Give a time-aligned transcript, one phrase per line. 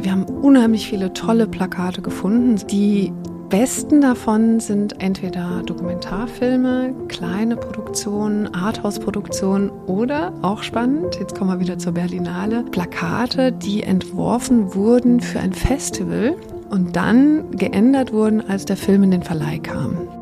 [0.00, 3.12] Wir haben unheimlich viele tolle Plakate gefunden, die
[3.48, 11.78] besten davon sind entweder Dokumentarfilme, kleine Produktionen, Arthouse-Produktionen oder auch spannend, jetzt kommen wir wieder
[11.78, 16.36] zur Berlinale, Plakate, die entworfen wurden für ein Festival
[16.70, 20.17] und dann geändert wurden, als der Film in den Verleih kam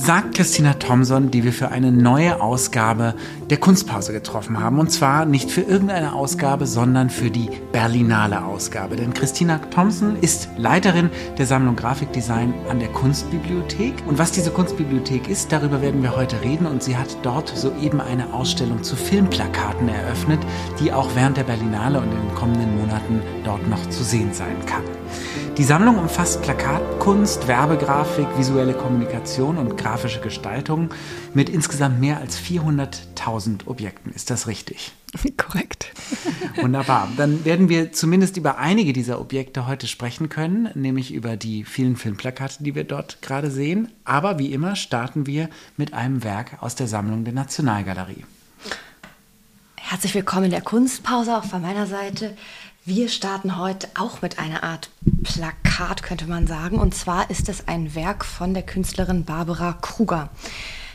[0.00, 3.14] sagt Christina Thomson, die wir für eine neue Ausgabe
[3.50, 4.78] der Kunstpause getroffen haben.
[4.78, 8.96] Und zwar nicht für irgendeine Ausgabe, sondern für die Berlinale Ausgabe.
[8.96, 13.92] Denn Christina Thomson ist Leiterin der Sammlung Grafikdesign an der Kunstbibliothek.
[14.06, 16.66] Und was diese Kunstbibliothek ist, darüber werden wir heute reden.
[16.66, 20.40] Und sie hat dort soeben eine Ausstellung zu Filmplakaten eröffnet,
[20.80, 24.56] die auch während der Berlinale und in den kommenden Monaten dort noch zu sehen sein
[24.64, 24.82] kann.
[25.60, 30.88] Die Sammlung umfasst Plakatkunst, Werbegrafik, visuelle Kommunikation und grafische Gestaltung
[31.34, 34.10] mit insgesamt mehr als 400.000 Objekten.
[34.10, 34.92] Ist das richtig?
[35.36, 35.92] Korrekt.
[36.62, 37.12] Wunderbar.
[37.18, 41.96] Dann werden wir zumindest über einige dieser Objekte heute sprechen können, nämlich über die vielen
[41.96, 43.92] Filmplakate, die wir dort gerade sehen.
[44.06, 48.24] Aber wie immer starten wir mit einem Werk aus der Sammlung der Nationalgalerie.
[49.76, 52.34] Herzlich willkommen in der Kunstpause auch von meiner Seite.
[52.92, 54.90] Wir starten heute auch mit einer Art
[55.22, 56.76] Plakat, könnte man sagen.
[56.76, 60.30] Und zwar ist es ein Werk von der Künstlerin Barbara Kruger.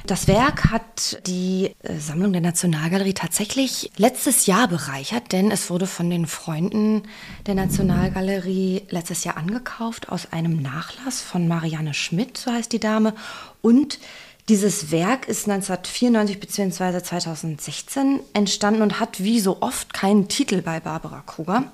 [0.05, 5.87] Das Werk hat die äh, Sammlung der Nationalgalerie tatsächlich letztes Jahr bereichert, denn es wurde
[5.87, 7.03] von den Freunden
[7.47, 13.13] der Nationalgalerie letztes Jahr angekauft aus einem Nachlass von Marianne Schmidt, so heißt die Dame,
[13.61, 13.99] und
[14.47, 17.01] dieses Werk ist 1994 bzw.
[17.01, 21.71] 2016 entstanden und hat wie so oft keinen Titel bei Barbara Kruger.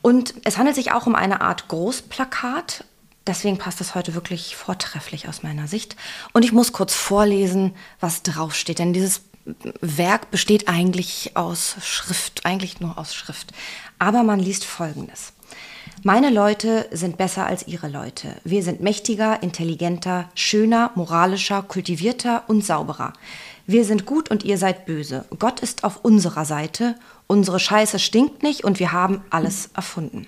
[0.00, 2.84] Und es handelt sich auch um eine Art Großplakat.
[3.26, 5.96] Deswegen passt es heute wirklich vortrefflich aus meiner Sicht.
[6.32, 8.78] Und ich muss kurz vorlesen, was draufsteht.
[8.78, 9.22] Denn dieses
[9.80, 13.52] Werk besteht eigentlich aus Schrift, eigentlich nur aus Schrift.
[13.98, 15.33] Aber man liest Folgendes.
[16.02, 18.36] Meine Leute sind besser als ihre Leute.
[18.44, 23.12] Wir sind mächtiger, intelligenter, schöner, moralischer, kultivierter und sauberer.
[23.66, 25.24] Wir sind gut und ihr seid böse.
[25.38, 26.96] Gott ist auf unserer Seite.
[27.26, 30.26] Unsere Scheiße stinkt nicht und wir haben alles erfunden.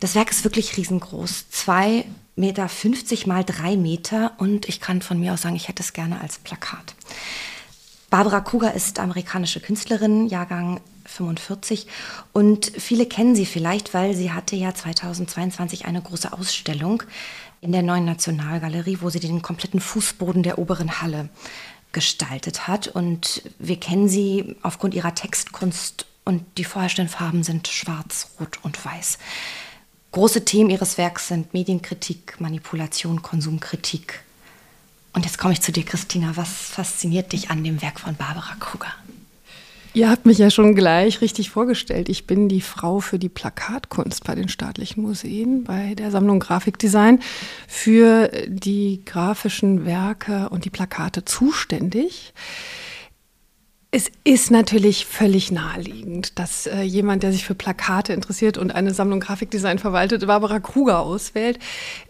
[0.00, 1.50] Das Werk ist wirklich riesengroß.
[1.50, 5.82] Zwei Meter 50 mal drei Meter und ich kann von mir aus sagen, ich hätte
[5.82, 6.94] es gerne als Plakat.
[8.08, 10.80] Barbara Kruger ist amerikanische Künstlerin, Jahrgang
[11.12, 11.86] 45.
[12.32, 17.02] Und viele kennen sie vielleicht, weil sie hatte ja 2022 eine große Ausstellung
[17.60, 21.28] in der neuen Nationalgalerie, wo sie den kompletten Fußboden der oberen Halle
[21.92, 22.88] gestaltet hat.
[22.88, 28.84] Und wir kennen sie aufgrund ihrer Textkunst und die vorherrschenden Farben sind schwarz, rot und
[28.84, 29.18] weiß.
[30.12, 34.22] Große Themen ihres Werks sind Medienkritik, Manipulation, Konsumkritik.
[35.14, 36.36] Und jetzt komme ich zu dir, Christina.
[36.36, 38.92] Was fasziniert dich an dem Werk von Barbara Kruger?
[39.94, 42.08] Ihr habt mich ja schon gleich richtig vorgestellt.
[42.08, 47.20] Ich bin die Frau für die Plakatkunst bei den staatlichen Museen, bei der Sammlung Grafikdesign,
[47.68, 52.32] für die grafischen Werke und die Plakate zuständig.
[53.90, 58.94] Es ist natürlich völlig naheliegend, dass äh, jemand, der sich für Plakate interessiert und eine
[58.94, 61.58] Sammlung Grafikdesign verwaltet, Barbara Kruger auswählt.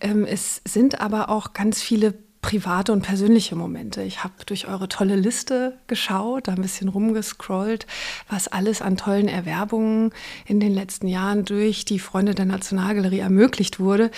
[0.00, 4.02] Ähm, es sind aber auch ganz viele private und persönliche Momente.
[4.02, 7.86] Ich habe durch eure tolle Liste geschaut, da ein bisschen rumgescrollt,
[8.28, 10.10] was alles an tollen Erwerbungen
[10.44, 14.10] in den letzten Jahren durch die Freunde der Nationalgalerie ermöglicht wurde.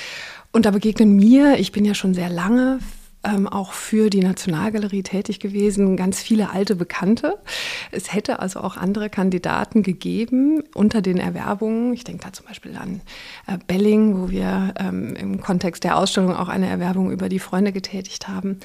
[0.53, 2.81] Und da begegnen mir, ich bin ja schon sehr lange
[3.25, 7.39] ähm, auch für die Nationalgalerie tätig gewesen, ganz viele alte Bekannte.
[7.91, 11.93] Es hätte also auch andere Kandidaten gegeben unter den Erwerbungen.
[11.95, 13.01] Ich denke da zum Beispiel an
[13.47, 17.73] äh, Belling, wo wir ähm, im Kontext der Ausstellung auch eine Erwerbung über die Freunde
[17.73, 18.61] getätigt haben.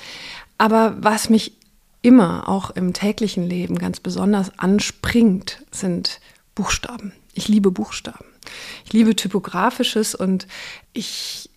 [0.58, 1.54] Aber was mich
[2.02, 6.20] immer auch im täglichen Leben ganz besonders anspringt, sind
[6.56, 7.14] Buchstaben.
[7.34, 8.26] Ich liebe Buchstaben.
[8.86, 10.48] Ich liebe typografisches und
[10.94, 11.49] ich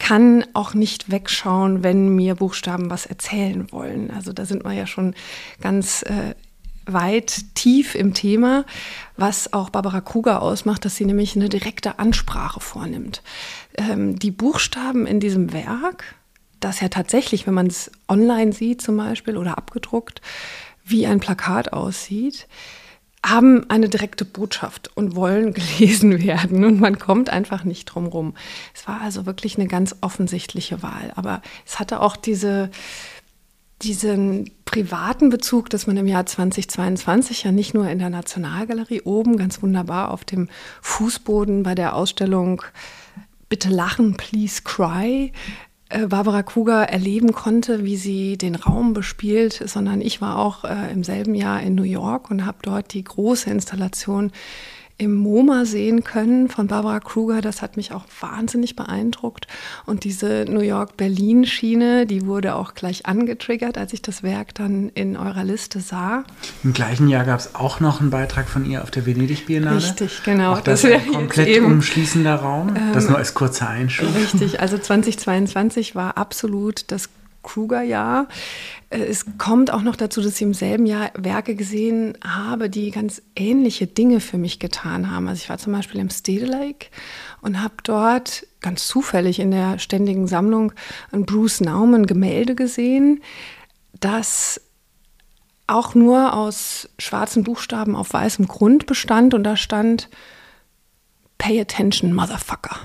[0.00, 4.10] kann auch nicht wegschauen, wenn mir Buchstaben was erzählen wollen.
[4.10, 5.14] Also da sind wir ja schon
[5.60, 6.34] ganz äh,
[6.86, 8.64] weit tief im Thema,
[9.16, 13.22] was auch Barbara Kruger ausmacht, dass sie nämlich eine direkte Ansprache vornimmt.
[13.76, 16.16] Ähm, die Buchstaben in diesem Werk,
[16.58, 20.22] das ja tatsächlich, wenn man es online sieht zum Beispiel oder abgedruckt,
[20.84, 22.48] wie ein Plakat aussieht,
[23.24, 26.64] haben eine direkte Botschaft und wollen gelesen werden.
[26.64, 28.34] Und man kommt einfach nicht drum rum.
[28.74, 31.12] Es war also wirklich eine ganz offensichtliche Wahl.
[31.16, 32.70] Aber es hatte auch diese,
[33.82, 39.36] diesen privaten Bezug, dass man im Jahr 2022 ja nicht nur in der Nationalgalerie oben
[39.36, 40.48] ganz wunderbar auf dem
[40.82, 42.62] Fußboden bei der Ausstellung
[43.48, 45.32] Bitte lachen, please cry
[46.08, 51.02] Barbara Kruger erleben konnte, wie sie den Raum bespielt, sondern ich war auch äh, im
[51.02, 54.30] selben Jahr in New York und habe dort die große Installation
[55.00, 57.40] im MoMA sehen können von Barbara Kruger.
[57.40, 59.46] Das hat mich auch wahnsinnig beeindruckt.
[59.86, 65.16] Und diese New York-Berlin-Schiene, die wurde auch gleich angetriggert, als ich das Werk dann in
[65.16, 66.24] eurer Liste sah.
[66.62, 69.76] Im gleichen Jahr gab es auch noch einen Beitrag von ihr auf der Venedig-Biennale.
[69.76, 70.52] Richtig, genau.
[70.52, 72.76] Auch das, das wäre ein komplett eben, umschließender Raum.
[72.76, 74.14] Ähm, das nur als kurzer Einschub.
[74.14, 77.08] Richtig, also 2022 war absolut das
[77.42, 78.28] Kruger-Jahr.
[78.90, 82.90] Äh, es kommt auch noch dazu, dass ich im selben Jahr Werke gesehen habe, die
[82.90, 85.28] ganz ähnliche Dinge für mich getan haben.
[85.28, 86.90] Also ich war zum Beispiel im Stedelijk
[87.40, 90.72] und habe dort ganz zufällig in der ständigen Sammlung
[91.12, 93.22] ein Bruce Nauman Gemälde gesehen,
[93.98, 94.60] das
[95.66, 100.08] auch nur aus schwarzen Buchstaben auf weißem Grund bestand und da stand
[101.38, 102.76] Pay attention, Motherfucker.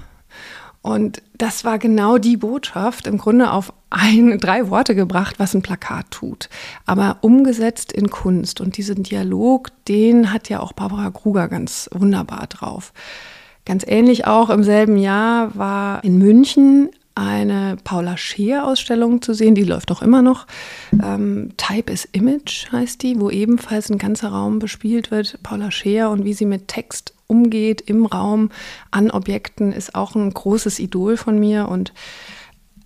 [0.85, 5.63] Und das war genau die Botschaft, im Grunde auf ein, drei Worte gebracht, was ein
[5.63, 6.47] Plakat tut,
[6.85, 8.61] aber umgesetzt in Kunst.
[8.61, 12.93] Und diesen Dialog, den hat ja auch Barbara Kruger ganz wunderbar drauf.
[13.65, 19.63] Ganz ähnlich auch im selben Jahr war in München eine Paula Scheer-Ausstellung zu sehen, die
[19.63, 20.45] läuft auch immer noch.
[21.01, 25.39] Ähm, Type is Image heißt die, wo ebenfalls ein ganzer Raum bespielt wird.
[25.41, 28.49] Paula Scheer und wie sie mit Text umgeht im Raum
[28.91, 31.67] an Objekten ist auch ein großes Idol von mir.
[31.67, 31.93] Und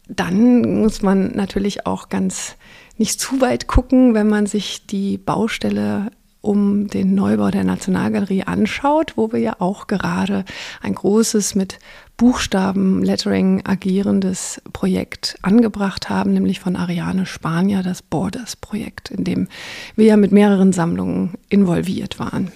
[0.07, 2.55] dann muss man natürlich auch ganz
[2.97, 9.13] nicht zu weit gucken, wenn man sich die Baustelle um den Neubau der Nationalgalerie anschaut,
[9.17, 10.45] wo wir ja auch gerade
[10.81, 11.79] ein großes mit
[12.15, 19.47] Buchstaben Lettering agierendes Projekt angebracht haben, nämlich von Ariane Spanier, das Borders Projekt, in dem
[19.95, 22.51] wir ja mit mehreren Sammlungen involviert waren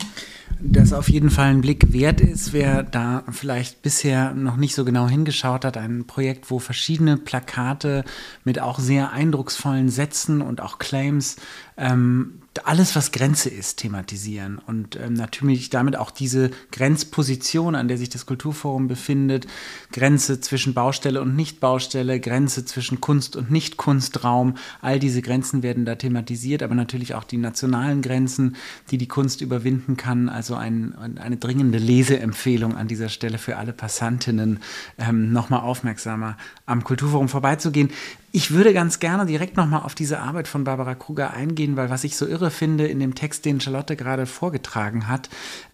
[0.66, 4.86] das auf jeden Fall ein Blick wert ist, wer da vielleicht bisher noch nicht so
[4.86, 5.78] genau hingeschaut hat.
[5.78, 8.06] Ein Projekt, wo verschiedene Plakate
[8.44, 11.36] mit auch sehr eindrucksvollen Sätzen und auch Claims
[11.78, 17.98] ähm, alles, was Grenze ist, thematisieren und ähm, natürlich damit auch diese Grenzposition, an der
[17.98, 19.48] sich das Kulturforum befindet,
[19.92, 25.96] Grenze zwischen Baustelle und Nichtbaustelle, Grenze zwischen Kunst und Nicht-Kunstraum, all diese Grenzen werden da
[25.96, 28.56] thematisiert, aber natürlich auch die nationalen Grenzen,
[28.92, 30.30] die die Kunst überwinden kann.
[30.30, 34.60] Also ein, eine dringende Leseempfehlung an dieser Stelle für alle Passantinnen,
[34.98, 37.90] ähm, nochmal aufmerksamer am Kulturforum vorbeizugehen.
[38.36, 42.04] Ich würde ganz gerne direkt nochmal auf diese Arbeit von Barbara Kruger eingehen, weil was
[42.04, 45.30] ich so irre finde in dem Text, den Charlotte gerade vorgetragen hat,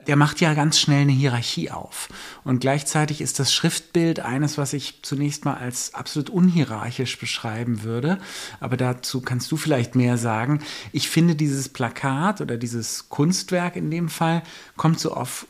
[0.07, 2.09] der macht ja ganz schnell eine Hierarchie auf.
[2.43, 8.17] Und gleichzeitig ist das Schriftbild eines, was ich zunächst mal als absolut unhierarchisch beschreiben würde.
[8.59, 10.59] Aber dazu kannst du vielleicht mehr sagen.
[10.91, 14.43] Ich finde dieses Plakat oder dieses Kunstwerk in dem Fall
[14.75, 15.47] kommt so auf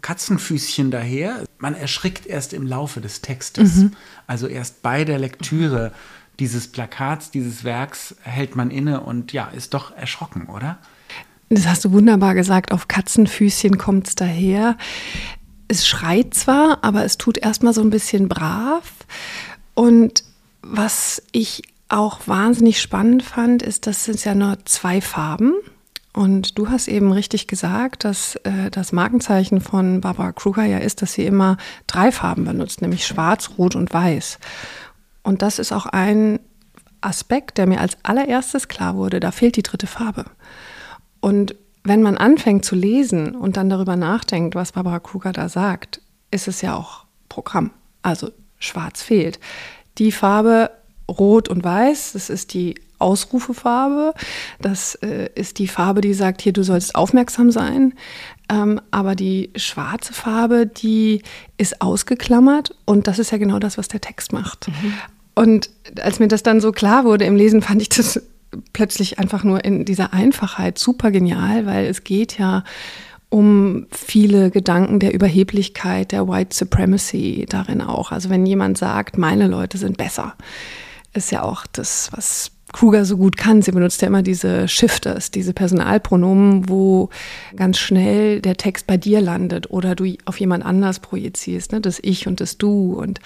[0.00, 1.44] Katzenfüßchen daher.
[1.58, 3.76] Man erschrickt erst im Laufe des Textes.
[3.76, 3.92] Mhm.
[4.26, 5.92] Also erst bei der Lektüre
[6.38, 10.78] dieses Plakats, dieses Werks hält man inne und ja, ist doch erschrocken, oder?
[11.48, 14.76] Das hast du wunderbar gesagt, auf Katzenfüßchen kommt es daher.
[15.66, 18.92] Es schreit zwar, aber es tut erstmal so ein bisschen brav.
[19.74, 20.24] Und
[20.62, 25.54] was ich auch wahnsinnig spannend fand, ist, dass es ja nur zwei Farben.
[26.12, 31.00] Und du hast eben richtig gesagt, dass äh, das Markenzeichen von Barbara Kruger ja ist,
[31.00, 31.56] dass sie immer
[31.86, 34.38] drei Farben benutzt, nämlich schwarz, rot und weiß.
[35.28, 36.40] Und das ist auch ein
[37.02, 39.20] Aspekt, der mir als allererstes klar wurde.
[39.20, 40.24] Da fehlt die dritte Farbe.
[41.20, 41.54] Und
[41.84, 46.48] wenn man anfängt zu lesen und dann darüber nachdenkt, was Barbara Kruger da sagt, ist
[46.48, 47.72] es ja auch Programm.
[48.00, 49.38] Also schwarz fehlt.
[49.98, 50.70] Die Farbe
[51.10, 54.14] Rot und Weiß, das ist die Ausrufefarbe.
[54.62, 57.92] Das äh, ist die Farbe, die sagt, hier, du sollst aufmerksam sein.
[58.48, 61.22] Ähm, aber die schwarze Farbe, die
[61.58, 64.68] ist ausgeklammert und das ist ja genau das, was der Text macht.
[64.68, 64.94] Mhm.
[65.38, 68.20] Und als mir das dann so klar wurde im Lesen, fand ich das
[68.72, 72.64] plötzlich einfach nur in dieser Einfachheit super genial, weil es geht ja
[73.28, 78.10] um viele Gedanken der Überheblichkeit, der White Supremacy darin auch.
[78.10, 80.34] Also wenn jemand sagt, meine Leute sind besser,
[81.14, 83.62] ist ja auch das, was Kruger so gut kann.
[83.62, 87.08] Sie benutzt ja immer diese Shifters, diese Personalpronomen, wo
[87.56, 91.80] ganz schnell der Text bei dir landet oder du auf jemand anders projizierst, ne?
[91.80, 92.92] das Ich und das Du.
[92.92, 93.20] Und,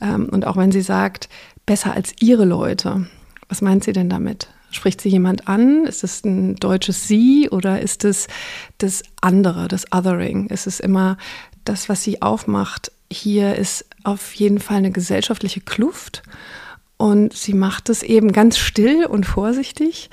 [0.00, 1.28] ähm, und auch wenn sie sagt,
[1.66, 3.06] besser als ihre Leute.
[3.48, 4.48] Was meint sie denn damit?
[4.70, 5.84] Spricht sie jemand an?
[5.84, 8.26] Ist es ein deutsches Sie oder ist es
[8.78, 10.48] das andere, das Othering?
[10.48, 11.16] Ist es immer
[11.64, 12.90] das, was sie aufmacht?
[13.10, 16.22] Hier ist auf jeden Fall eine gesellschaftliche Kluft
[16.96, 20.10] und sie macht es eben ganz still und vorsichtig,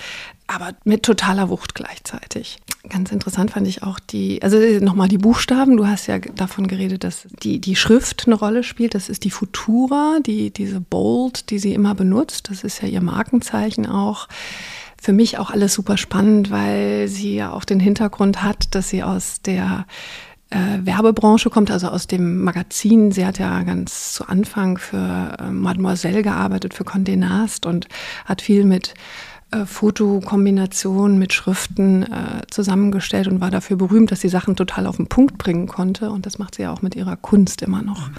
[0.52, 2.58] aber mit totaler Wucht gleichzeitig.
[2.90, 5.78] Ganz interessant fand ich auch die, also nochmal die Buchstaben.
[5.78, 8.96] Du hast ja davon geredet, dass die, die Schrift eine Rolle spielt.
[8.96, 12.50] Das ist die Futura, die, diese Bold, die sie immer benutzt.
[12.50, 14.28] Das ist ja ihr Markenzeichen auch.
[15.02, 19.04] Für mich auch alles super spannend, weil sie ja auch den Hintergrund hat, dass sie
[19.04, 19.86] aus der
[20.52, 23.12] äh, Werbebranche kommt, also aus dem Magazin.
[23.12, 27.88] Sie hat ja ganz zu Anfang für äh, Mademoiselle gearbeitet, für Condé Nast und
[28.26, 28.94] hat viel mit
[29.52, 34.98] äh, Fotokombinationen mit Schriften äh, zusammengestellt und war dafür berühmt, dass sie Sachen total auf
[34.98, 36.12] den Punkt bringen konnte.
[36.12, 38.10] Und das macht sie ja auch mit ihrer Kunst immer noch.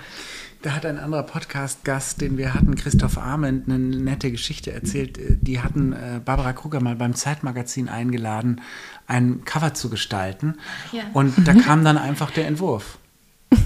[0.63, 5.19] Da hat ein anderer Podcast-Gast, den wir hatten, Christoph Arment, eine nette Geschichte erzählt.
[5.41, 8.61] Die hatten äh, Barbara Kruger mal beim Zeitmagazin eingeladen,
[9.09, 10.55] ein Cover zu gestalten.
[10.93, 11.03] Ja.
[11.15, 12.99] Und da kam dann einfach der Entwurf.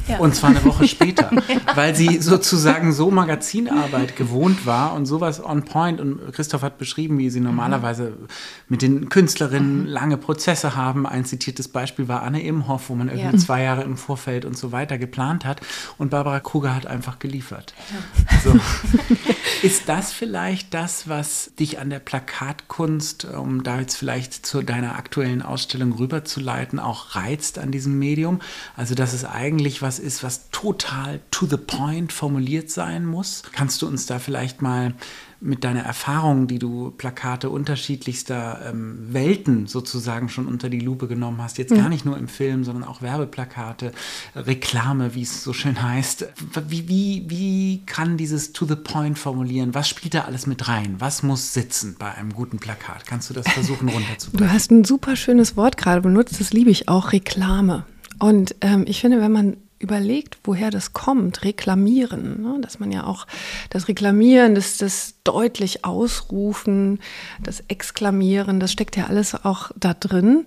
[0.09, 0.19] Ja.
[0.19, 1.31] Und zwar eine Woche später,
[1.75, 6.01] weil sie sozusagen so Magazinarbeit gewohnt war und sowas on point.
[6.01, 8.15] Und Christoph hat beschrieben, wie sie normalerweise
[8.69, 9.87] mit den Künstlerinnen mhm.
[9.87, 11.07] lange Prozesse haben.
[11.07, 13.39] Ein zitiertes Beispiel war Anne Imhoff, wo man irgendwie ja.
[13.39, 15.61] zwei Jahre im Vorfeld und so weiter geplant hat.
[15.99, 17.75] Und Barbara Kruger hat einfach geliefert.
[18.45, 18.59] So.
[19.63, 24.97] Ist das vielleicht das, was dich an der Plakatkunst, um da jetzt vielleicht zu deiner
[24.97, 28.41] aktuellen Ausstellung rüberzuleiten, auch reizt an diesem Medium?
[28.77, 33.43] Also, dass es eigentlich wirklich was ist, was total to the point formuliert sein muss.
[33.53, 34.95] Kannst du uns da vielleicht mal
[35.39, 41.43] mit deiner Erfahrung, die du Plakate unterschiedlichster ähm, Welten sozusagen schon unter die Lupe genommen
[41.43, 41.77] hast, jetzt mhm.
[41.77, 43.93] gar nicht nur im Film, sondern auch Werbeplakate,
[44.35, 46.27] Reklame, wie es so schön heißt.
[46.69, 49.75] Wie, wie, wie kann dieses to the point formulieren?
[49.75, 50.97] Was spielt da alles mit rein?
[51.01, 53.05] Was muss sitzen bei einem guten Plakat?
[53.07, 54.47] Kannst du das versuchen runterzubringen?
[54.47, 57.85] Du hast ein super schönes Wort gerade benutzt, das liebe ich auch, Reklame.
[58.19, 62.59] Und ähm, ich finde, wenn man überlegt, woher das kommt, reklamieren, ne?
[62.61, 63.27] dass man ja auch
[63.71, 67.01] das Reklamieren, das, das deutlich ausrufen,
[67.43, 70.45] das Exklamieren, das steckt ja alles auch da drin.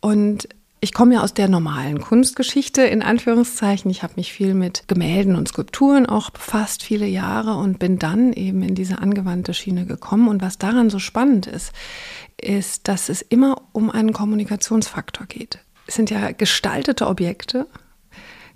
[0.00, 0.48] Und
[0.84, 3.88] ich komme ja aus der normalen Kunstgeschichte in Anführungszeichen.
[3.88, 8.32] Ich habe mich viel mit Gemälden und Skulpturen auch befasst, viele Jahre und bin dann
[8.32, 10.26] eben in diese angewandte Schiene gekommen.
[10.26, 11.72] Und was daran so spannend ist,
[12.36, 15.60] ist, dass es immer um einen Kommunikationsfaktor geht.
[15.86, 17.68] Es sind ja gestaltete Objekte,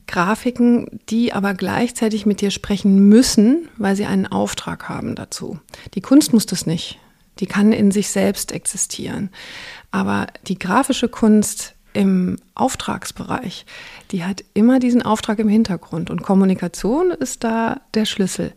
[0.07, 5.59] Grafiken, die aber gleichzeitig mit dir sprechen müssen, weil sie einen Auftrag haben dazu.
[5.95, 6.99] Die Kunst muss das nicht.
[7.41, 9.31] Die kann in sich selbst existieren.
[9.91, 13.67] Aber die grafische Kunst im Auftragsbereich,
[14.11, 16.11] die hat immer diesen Auftrag im Hintergrund.
[16.11, 18.53] Und Kommunikation ist da der Schlüssel.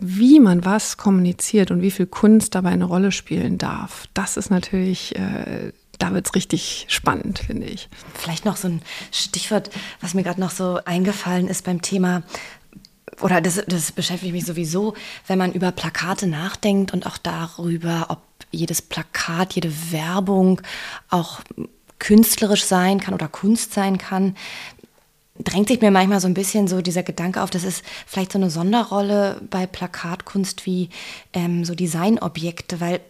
[0.00, 4.50] Wie man was kommuniziert und wie viel Kunst dabei eine Rolle spielen darf, das ist
[4.50, 7.88] natürlich äh, da wird es richtig spannend, finde ich.
[8.14, 12.22] Vielleicht noch so ein Stichwort, was mir gerade noch so eingefallen ist beim Thema
[13.20, 14.94] oder das, das, beschäftigt mich sowieso,
[15.26, 18.20] wenn man über Plakate nachdenkt und auch darüber, ob
[18.52, 20.60] jedes Plakat, jede Werbung
[21.10, 21.40] auch
[21.98, 24.36] künstlerisch sein kann oder Kunst sein kann,
[25.38, 28.38] drängt sich mir manchmal so ein bisschen so dieser Gedanke auf, das ist vielleicht so
[28.38, 30.90] eine Sonderrolle bei Plakatkunst wie
[31.32, 33.00] ähm, so Designobjekte, weil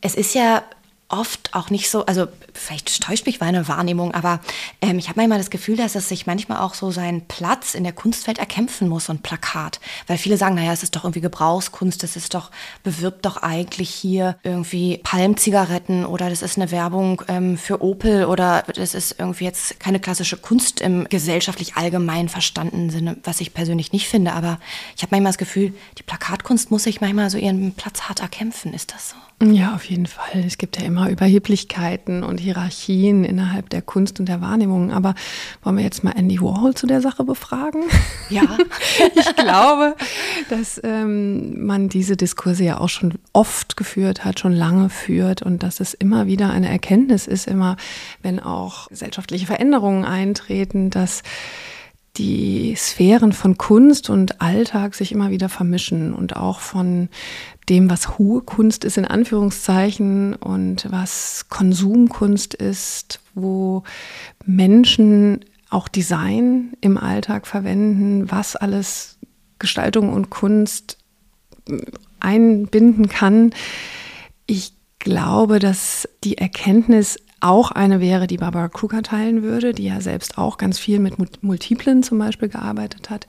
[0.00, 0.62] es ist ja
[1.08, 4.40] oft auch nicht so, also vielleicht täuscht mich meine Wahrnehmung, aber
[4.80, 7.84] ähm, ich habe manchmal das Gefühl, dass es sich manchmal auch so seinen Platz in
[7.84, 9.80] der Kunstwelt erkämpfen muss, ein Plakat.
[10.06, 12.50] Weil viele sagen, naja, es ist doch irgendwie Gebrauchskunst, das ist doch,
[12.82, 18.62] bewirbt doch eigentlich hier irgendwie Palmzigaretten oder das ist eine Werbung ähm, für Opel oder
[18.74, 23.92] das ist irgendwie jetzt keine klassische Kunst im gesellschaftlich allgemein verstandenen Sinne, was ich persönlich
[23.92, 24.32] nicht finde.
[24.32, 24.58] Aber
[24.96, 28.72] ich habe manchmal das Gefühl, die Plakatkunst muss sich manchmal so ihren Platz hart erkämpfen.
[28.72, 29.16] Ist das so?
[29.52, 30.44] Ja, auf jeden Fall.
[30.46, 34.92] Es gibt ja immer Überheblichkeiten und Hierarchien innerhalb der Kunst und der Wahrnehmung.
[34.92, 35.14] Aber
[35.62, 37.82] wollen wir jetzt mal Andy Warhol zu der Sache befragen?
[38.30, 38.42] Ja.
[39.14, 39.96] ich glaube,
[40.48, 45.62] dass ähm, man diese Diskurse ja auch schon oft geführt hat, schon lange führt und
[45.62, 47.76] dass es immer wieder eine Erkenntnis ist, immer
[48.22, 51.22] wenn auch gesellschaftliche Veränderungen eintreten, dass
[52.16, 57.08] die Sphären von Kunst und Alltag sich immer wieder vermischen und auch von
[57.68, 63.82] dem, was hohe Kunst ist, in Anführungszeichen, und was Konsumkunst ist, wo
[64.44, 69.18] Menschen auch Design im Alltag verwenden, was alles
[69.58, 70.98] Gestaltung und Kunst
[72.20, 73.52] einbinden kann.
[74.46, 80.00] Ich glaube, dass die Erkenntnis auch eine wäre, die Barbara Kruger teilen würde, die ja
[80.00, 83.26] selbst auch ganz viel mit Multiplen zum Beispiel gearbeitet hat,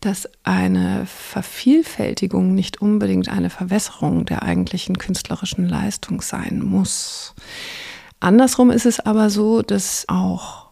[0.00, 7.34] dass eine Vervielfältigung nicht unbedingt eine Verwässerung der eigentlichen künstlerischen Leistung sein muss.
[8.18, 10.70] Andersrum ist es aber so, dass auch,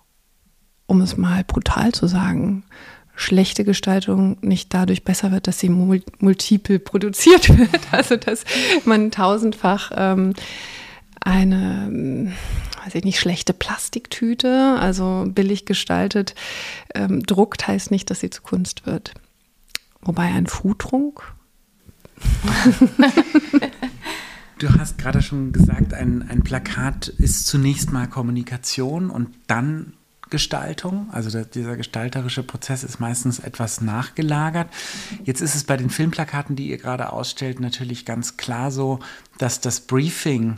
[0.86, 2.64] um es mal brutal zu sagen,
[3.14, 7.80] schlechte Gestaltung nicht dadurch besser wird, dass sie multiple produziert wird.
[7.92, 8.44] Also dass
[8.84, 10.32] man tausendfach ähm,
[11.20, 12.32] eine
[12.84, 16.34] weiß ich nicht, schlechte Plastiktüte, also billig gestaltet,
[16.94, 19.14] ähm, druckt, heißt nicht, dass sie zu Kunst wird.
[20.00, 21.22] Wobei ein Futrunk.
[24.58, 29.94] Du hast gerade schon gesagt, ein, ein Plakat ist zunächst mal Kommunikation und dann
[30.32, 31.10] Postgestaltung.
[31.12, 34.68] Also dieser gestalterische Prozess ist meistens etwas nachgelagert.
[35.24, 39.00] Jetzt ist es bei den Filmplakaten, die ihr gerade ausstellt, natürlich ganz klar so,
[39.36, 40.56] dass das Briefing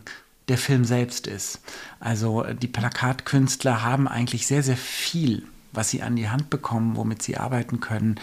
[0.48, 1.60] der Film selbst ist.
[2.00, 7.22] Also die Plakatkünstler haben eigentlich sehr, sehr viel was sie an die Hand bekommen, womit
[7.22, 8.18] sie arbeiten können.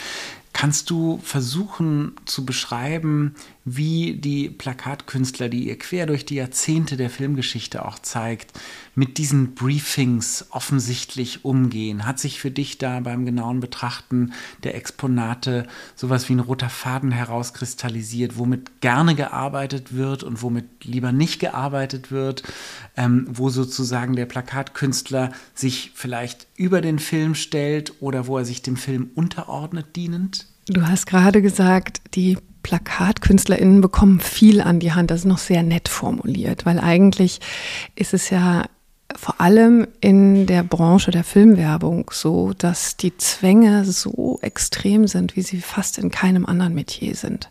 [0.53, 7.10] Kannst du versuchen zu beschreiben, wie die Plakatkünstler, die ihr quer durch die Jahrzehnte der
[7.10, 8.60] Filmgeschichte auch zeigt,
[8.93, 12.05] mit diesen Briefings offensichtlich umgehen?
[12.05, 17.12] Hat sich für dich da beim genauen Betrachten der Exponate sowas wie ein roter Faden
[17.12, 22.43] herauskristallisiert, womit gerne gearbeitet wird und womit lieber nicht gearbeitet wird,
[22.98, 28.62] ähm, wo sozusagen der Plakatkünstler sich vielleicht über den Film stellt oder wo er sich
[28.62, 30.46] dem Film unterordnet dienend?
[30.68, 35.10] Du hast gerade gesagt, die PlakatkünstlerInnen bekommen viel an die Hand.
[35.10, 37.39] Das ist noch sehr nett formuliert, weil eigentlich
[37.96, 38.65] ist es ja
[39.15, 45.41] vor allem in der Branche der Filmwerbung so, dass die Zwänge so extrem sind, wie
[45.41, 47.50] sie fast in keinem anderen Metier sind.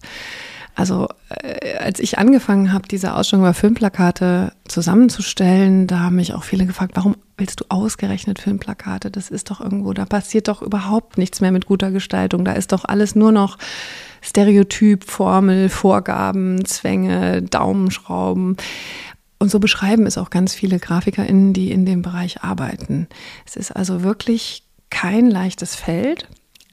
[0.80, 6.42] Also äh, als ich angefangen habe, diese Ausstellung über Filmplakate zusammenzustellen, da haben mich auch
[6.42, 9.10] viele gefragt, warum willst du ausgerechnet Filmplakate?
[9.10, 12.46] Das ist doch irgendwo, da passiert doch überhaupt nichts mehr mit guter Gestaltung.
[12.46, 13.58] Da ist doch alles nur noch
[14.22, 18.56] Stereotyp, Formel, Vorgaben, Zwänge, Daumenschrauben.
[19.38, 23.06] Und so beschreiben es auch ganz viele GrafikerInnen, die in dem Bereich arbeiten.
[23.44, 26.26] Es ist also wirklich kein leichtes Feld.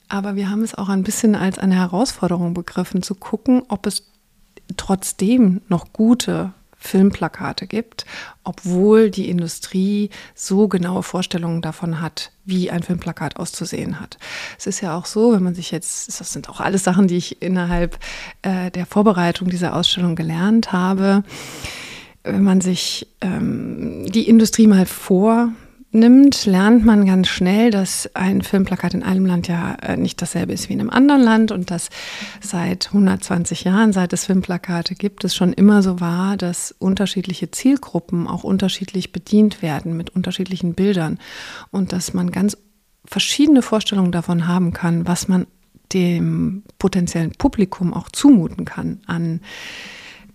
[0.09, 4.03] Aber wir haben es auch ein bisschen als eine Herausforderung begriffen, zu gucken, ob es
[4.77, 8.05] trotzdem noch gute Filmplakate gibt,
[8.43, 14.17] obwohl die Industrie so genaue Vorstellungen davon hat, wie ein Filmplakat auszusehen hat.
[14.57, 17.17] Es ist ja auch so, wenn man sich jetzt, das sind auch alles Sachen, die
[17.17, 17.97] ich innerhalb
[18.43, 21.23] äh, der Vorbereitung dieser Ausstellung gelernt habe,
[22.23, 25.49] wenn man sich ähm, die Industrie mal vor
[25.91, 30.53] nimmt, lernt man ganz schnell, dass ein Filmplakat in einem Land ja äh, nicht dasselbe
[30.53, 31.89] ist wie in einem anderen Land und dass
[32.41, 38.27] seit 120 Jahren, seit es Filmplakate gibt, es schon immer so war, dass unterschiedliche Zielgruppen
[38.27, 41.19] auch unterschiedlich bedient werden mit unterschiedlichen Bildern
[41.71, 42.57] und dass man ganz
[43.05, 45.47] verschiedene Vorstellungen davon haben kann, was man
[45.93, 49.39] dem potenziellen Publikum auch zumuten kann an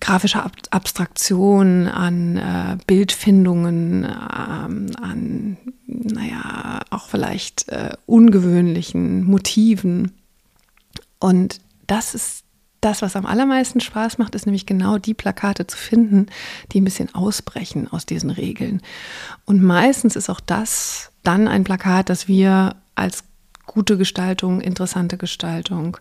[0.02, 10.12] grafischer Ab Abstraktion, an äh, Bildfindungen, ähm, an, naja, auch vielleicht äh, ungewöhnlichen Motiven.
[11.20, 12.44] Und das ist
[12.80, 16.26] das, was am allermeisten Spaß macht, ist nämlich genau die Plakate zu finden,
[16.72, 18.82] die ein bisschen ausbrechen aus diesen Regeln.
[19.44, 23.22] Und meistens ist auch das dann ein Plakat, das wir als
[23.66, 25.96] gute Gestaltung, interessante Gestaltung,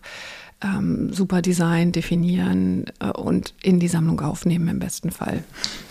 [0.62, 5.42] ähm, super Design definieren äh, und in die Sammlung aufnehmen im besten Fall.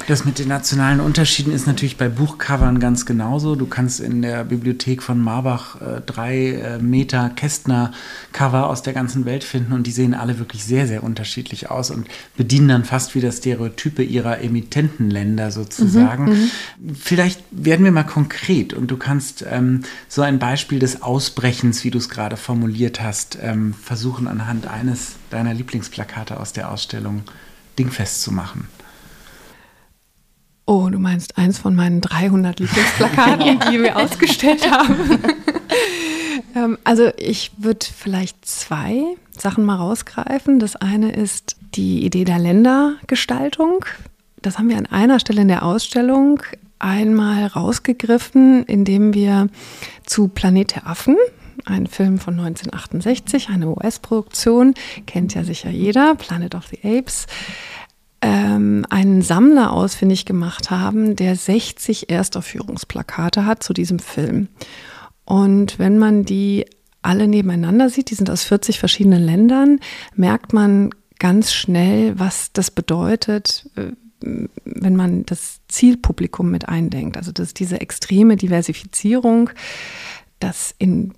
[0.07, 3.55] Das mit den nationalen Unterschieden ist natürlich bei Buchcovern ganz genauso.
[3.55, 9.25] Du kannst in der Bibliothek von Marbach äh, drei äh, Meter Kästner-Cover aus der ganzen
[9.25, 13.13] Welt finden und die sehen alle wirklich sehr, sehr unterschiedlich aus und bedienen dann fast
[13.15, 16.25] wieder Stereotype ihrer Emittentenländer sozusagen.
[16.25, 21.01] Mhm, mhm, Vielleicht werden wir mal konkret und du kannst ähm, so ein Beispiel des
[21.01, 26.53] Ausbrechens, wie du es gerade formuliert hast, ähm, versuchen anhand anhand eines deiner Lieblingsplakate aus
[26.53, 27.23] der Ausstellung
[27.77, 28.67] dingfest zu machen.
[30.65, 35.19] Oh, du meinst eins von meinen 300 Lieblingsplakaten, die wir ausgestellt haben.
[36.55, 39.03] ähm, also ich würde vielleicht zwei
[39.37, 40.59] Sachen mal rausgreifen.
[40.59, 43.83] Das eine ist die Idee der Ländergestaltung.
[44.41, 46.41] Das haben wir an einer Stelle in der Ausstellung
[46.79, 49.49] einmal rausgegriffen, indem wir
[50.05, 51.17] zu Planet der Affen,
[51.65, 54.73] ein Film von 1968, eine US-Produktion,
[55.05, 57.27] kennt ja sicher jeder, Planet of the Apes,
[58.21, 64.47] ähm, einen Sammler ausfindig gemacht haben, der 60 Erstaufführungsplakate hat zu diesem Film.
[65.25, 66.65] Und wenn man die
[67.01, 69.79] alle nebeneinander sieht, die sind aus 40 verschiedenen Ländern,
[70.15, 73.91] merkt man ganz schnell, was das bedeutet, äh,
[74.65, 77.17] wenn man das Zielpublikum mit eindenkt.
[77.17, 79.49] Also das ist diese extreme Diversifizierung,
[80.39, 81.13] dass in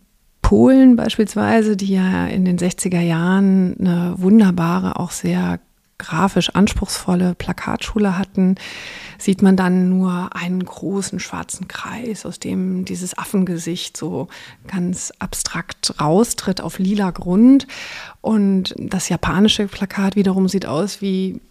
[0.54, 5.60] Polen beispielsweise, die ja in den 60er Jahren eine wunderbare, auch sehr
[5.98, 8.58] grafisch anspruchsvolle Plakatschule hatten,
[9.18, 14.28] sieht man dann nur einen großen schwarzen Kreis, aus dem dieses Affengesicht so
[14.68, 17.66] ganz abstrakt raustritt auf lila Grund.
[18.22, 21.42] Und das japanische Plakat wiederum sieht aus wie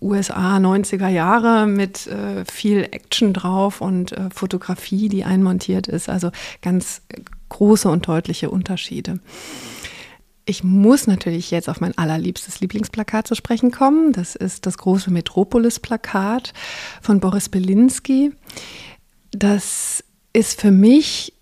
[0.00, 6.08] USA 90er Jahre mit äh, viel Action drauf und äh, Fotografie, die einmontiert ist.
[6.08, 6.30] Also
[6.62, 7.02] ganz
[7.48, 9.20] große und deutliche Unterschiede.
[10.48, 14.12] Ich muss natürlich jetzt auf mein allerliebstes Lieblingsplakat zu sprechen kommen.
[14.12, 16.52] Das ist das große Metropolis-Plakat
[17.02, 18.32] von Boris Belinsky.
[19.32, 21.32] Das ist für mich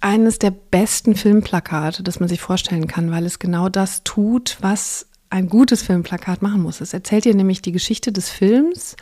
[0.00, 5.06] eines der besten Filmplakate, das man sich vorstellen kann, weil es genau das tut, was
[5.30, 6.80] ein gutes Filmplakat machen muss.
[6.80, 8.96] Es erzählt dir nämlich die Geschichte des Films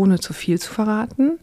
[0.00, 1.38] ohne zu viel zu verraten,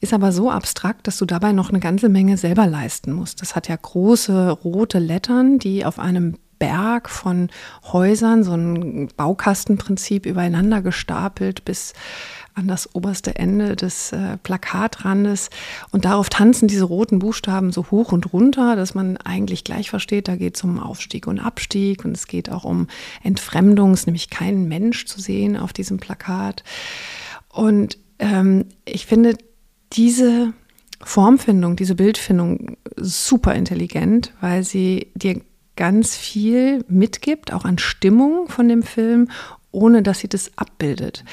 [0.00, 3.42] ist aber so abstrakt, dass du dabei noch eine ganze Menge selber leisten musst.
[3.42, 7.50] Das hat ja große rote Lettern, die auf einem Berg von
[7.92, 11.92] Häusern, so ein Baukastenprinzip übereinander gestapelt bis
[12.54, 15.50] an das oberste Ende des äh, Plakatrandes.
[15.92, 20.26] Und darauf tanzen diese roten Buchstaben so hoch und runter, dass man eigentlich gleich versteht,
[20.26, 22.88] da geht es um Aufstieg und Abstieg und es geht auch um
[23.22, 26.64] Entfremdung, nämlich kein Mensch zu sehen auf diesem Plakat.
[27.58, 29.36] Und ähm, ich finde
[29.92, 30.52] diese
[31.00, 35.40] Formfindung, diese Bildfindung super intelligent, weil sie dir
[35.74, 39.28] ganz viel mitgibt, auch an Stimmung von dem Film,
[39.72, 41.24] ohne dass sie das abbildet.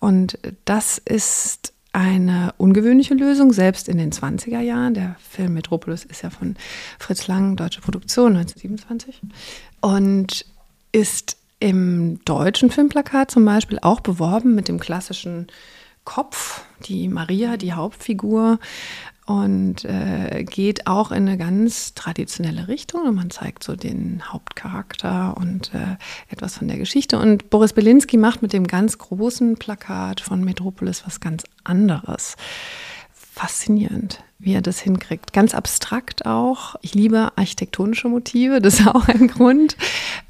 [0.00, 4.92] Und das ist eine ungewöhnliche Lösung, selbst in den 20er Jahren.
[4.92, 6.56] Der Film Metropolis ist ja von
[6.98, 9.22] Fritz Lang, deutsche Produktion, 1927.
[9.80, 10.44] Und
[10.92, 15.46] ist im deutschen Filmplakat zum Beispiel auch beworben mit dem klassischen
[16.04, 18.58] Kopf, die Maria, die Hauptfigur,
[19.26, 23.06] und äh, geht auch in eine ganz traditionelle Richtung.
[23.06, 25.96] Und man zeigt so den Hauptcharakter und äh,
[26.28, 27.16] etwas von der Geschichte.
[27.16, 32.34] Und Boris Belinsky macht mit dem ganz großen Plakat von Metropolis was ganz anderes.
[33.12, 35.32] Faszinierend, wie er das hinkriegt.
[35.32, 36.74] Ganz abstrakt auch.
[36.80, 39.76] Ich liebe architektonische Motive, das ist auch ein Grund.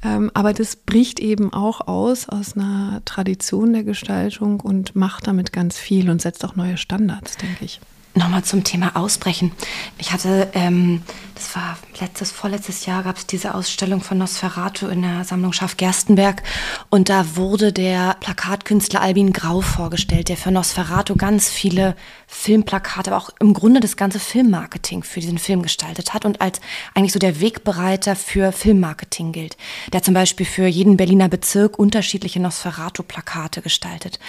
[0.03, 5.53] Ähm, aber das bricht eben auch aus aus einer Tradition der Gestaltung und macht damit
[5.53, 7.79] ganz viel und setzt auch neue Standards, denke ich.
[8.13, 9.53] Nochmal zum Thema Ausbrechen.
[9.97, 11.01] Ich hatte, ähm,
[11.33, 15.77] das war letztes, vorletztes Jahr, gab es diese Ausstellung von Nosferatu in der Sammlung Schaff
[15.77, 16.43] Gerstenberg.
[16.89, 21.95] Und da wurde der Plakatkünstler Albin Grau vorgestellt, der für Nosferatu ganz viele
[22.27, 26.59] Filmplakate, aber auch im Grunde das ganze Filmmarketing für diesen Film gestaltet hat und als
[26.93, 29.55] eigentlich so der Wegbereiter für Filmmarketing gilt.
[29.93, 34.19] Der zum Beispiel für jeden Berliner Bezirk unterschiedliche Nosferatu-Plakate gestaltet.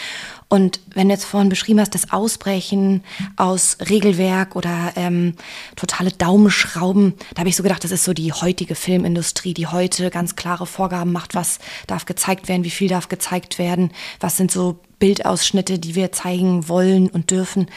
[0.52, 3.02] Und wenn du jetzt vorhin beschrieben hast, das Ausbrechen
[3.36, 5.32] aus Regelwerk oder ähm,
[5.76, 10.10] totale Daumenschrauben, da habe ich so gedacht, das ist so die heutige Filmindustrie, die heute
[10.10, 14.52] ganz klare Vorgaben macht, was darf gezeigt werden, wie viel darf gezeigt werden, was sind
[14.52, 17.68] so Bildausschnitte, die wir zeigen wollen und dürfen.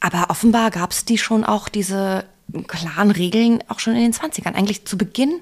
[0.00, 2.26] Aber offenbar gab es die schon auch, diese
[2.66, 5.40] klaren Regeln auch schon in den 20ern, eigentlich zu Beginn,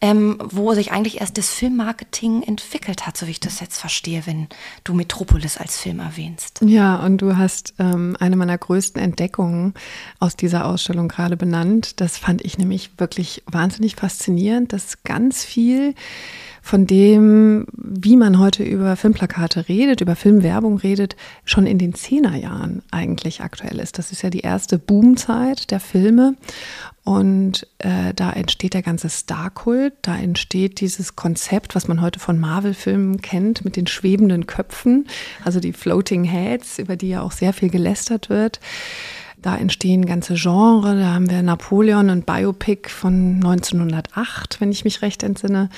[0.00, 4.26] ähm, wo sich eigentlich erst das Filmmarketing entwickelt hat, so wie ich das jetzt verstehe,
[4.26, 4.48] wenn
[4.84, 6.60] du Metropolis als Film erwähnst.
[6.64, 9.74] Ja, und du hast ähm, eine meiner größten Entdeckungen
[10.18, 12.00] aus dieser Ausstellung gerade benannt.
[12.00, 15.94] Das fand ich nämlich wirklich wahnsinnig faszinierend, dass ganz viel
[16.70, 22.82] von dem, wie man heute über Filmplakate redet, über Filmwerbung redet, schon in den Zehnerjahren
[22.92, 23.98] eigentlich aktuell ist.
[23.98, 26.36] Das ist ja die erste Boomzeit der Filme.
[27.02, 32.38] Und äh, da entsteht der ganze Starkult, da entsteht dieses Konzept, was man heute von
[32.38, 35.08] Marvel-Filmen kennt, mit den schwebenden Köpfen,
[35.44, 38.60] also die Floating Heads, über die ja auch sehr viel gelästert wird.
[39.42, 40.98] Da entstehen ganze Genre.
[40.98, 45.70] Da haben wir Napoleon und Biopic von 1908, wenn ich mich recht entsinne.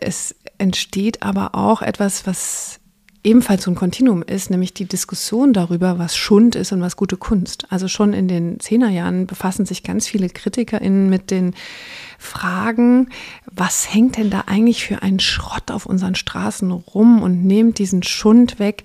[0.00, 2.80] Es entsteht aber auch etwas, was
[3.24, 7.16] ebenfalls so ein Kontinuum ist, nämlich die Diskussion darüber, was Schund ist und was gute
[7.16, 7.66] Kunst.
[7.70, 11.54] Also schon in den Zehnerjahren befassen sich ganz viele KritikerInnen mit den
[12.18, 13.10] Fragen,
[13.44, 18.02] was hängt denn da eigentlich für ein Schrott auf unseren Straßen rum und nehmt diesen
[18.02, 18.84] Schund weg.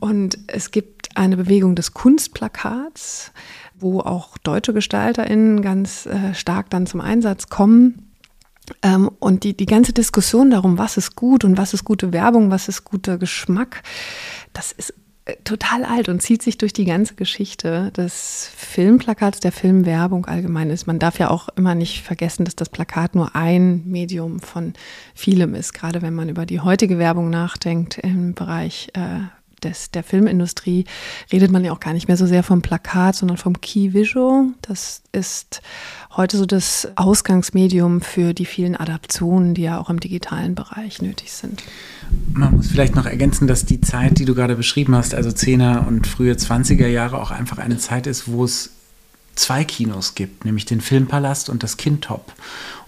[0.00, 3.32] Und es gibt eine Bewegung des Kunstplakats,
[3.78, 8.12] wo auch deutsche GestalterInnen ganz äh, stark dann zum Einsatz kommen.
[8.82, 12.50] Ähm, und die, die ganze Diskussion darum, was ist gut und was ist gute Werbung,
[12.50, 13.82] was ist guter Geschmack,
[14.52, 14.92] das ist
[15.26, 20.70] äh, total alt und zieht sich durch die ganze Geschichte des Filmplakats, der Filmwerbung allgemein
[20.70, 20.86] ist.
[20.86, 24.74] Man darf ja auch immer nicht vergessen, dass das Plakat nur ein Medium von
[25.14, 29.20] vielem ist, gerade wenn man über die heutige Werbung nachdenkt im Bereich äh,
[29.66, 30.84] des, der Filmindustrie
[31.32, 34.46] redet man ja auch gar nicht mehr so sehr vom Plakat, sondern vom Key Visual.
[34.62, 35.62] Das ist
[36.16, 41.32] heute so das Ausgangsmedium für die vielen Adaptionen, die ja auch im digitalen Bereich nötig
[41.32, 41.62] sind.
[42.32, 45.86] Man muss vielleicht noch ergänzen, dass die Zeit, die du gerade beschrieben hast, also 10er
[45.86, 48.70] und frühe 20er Jahre, auch einfach eine Zeit ist, wo es
[49.34, 52.32] zwei Kinos gibt, nämlich den Filmpalast und das Kindtop.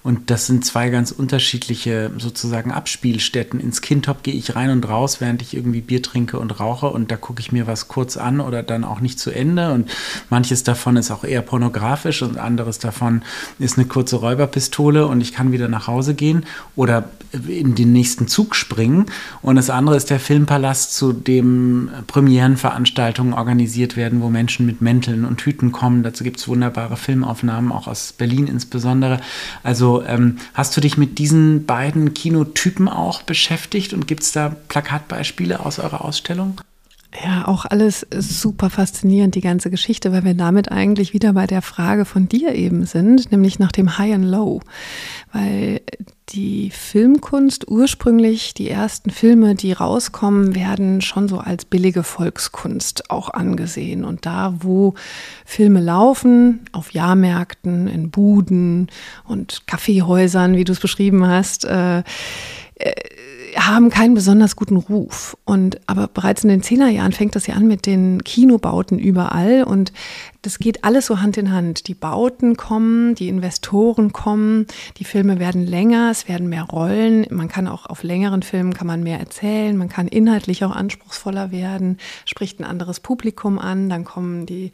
[0.02, 3.60] Und das sind zwei ganz unterschiedliche sozusagen Abspielstätten.
[3.60, 7.10] Ins Kindtop gehe ich rein und raus, während ich irgendwie Bier trinke und rauche und
[7.10, 9.72] da gucke ich mir was kurz an oder dann auch nicht zu Ende.
[9.72, 9.90] Und
[10.30, 13.22] manches davon ist auch eher pornografisch und anderes davon
[13.58, 16.46] ist eine kurze Räuberpistole und ich kann wieder nach Hause gehen.
[16.76, 19.06] Oder in den nächsten Zug springen.
[19.42, 25.24] Und das andere ist der Filmpalast, zu dem Premierenveranstaltungen organisiert werden, wo Menschen mit Mänteln
[25.24, 26.02] und Hüten kommen.
[26.02, 29.20] Dazu gibt es wunderbare Filmaufnahmen, auch aus Berlin insbesondere.
[29.62, 34.54] Also ähm, hast du dich mit diesen beiden Kinotypen auch beschäftigt und gibt es da
[34.68, 36.60] Plakatbeispiele aus eurer Ausstellung?
[37.24, 41.62] Ja, auch alles super faszinierend, die ganze Geschichte, weil wir damit eigentlich wieder bei der
[41.62, 44.60] Frage von dir eben sind, nämlich nach dem High and Low.
[45.32, 45.80] Weil
[46.28, 53.30] die Filmkunst ursprünglich, die ersten Filme, die rauskommen, werden schon so als billige Volkskunst auch
[53.30, 54.04] angesehen.
[54.04, 54.92] Und da, wo
[55.46, 58.88] Filme laufen, auf Jahrmärkten, in Buden
[59.24, 62.02] und Kaffeehäusern, wie du es beschrieben hast, äh,
[62.78, 62.92] äh
[63.56, 65.36] haben keinen besonders guten Ruf.
[65.44, 69.92] Und aber bereits in den Zehnerjahren fängt das ja an mit den Kinobauten überall und
[70.42, 71.88] das geht alles so Hand in Hand.
[71.88, 74.66] Die Bauten kommen, die Investoren kommen,
[74.98, 77.26] die Filme werden länger, es werden mehr Rollen.
[77.30, 81.50] Man kann auch auf längeren Filmen kann man mehr erzählen, man kann inhaltlich auch anspruchsvoller
[81.50, 84.72] werden, spricht ein anderes Publikum an, dann kommen die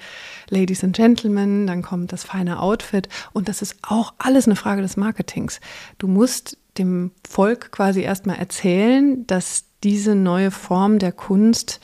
[0.50, 4.82] Ladies and Gentlemen, dann kommt das feine Outfit und das ist auch alles eine Frage
[4.82, 5.60] des Marketings.
[5.98, 11.80] Du musst dem Volk quasi erstmal erzählen, dass diese neue Form der Kunst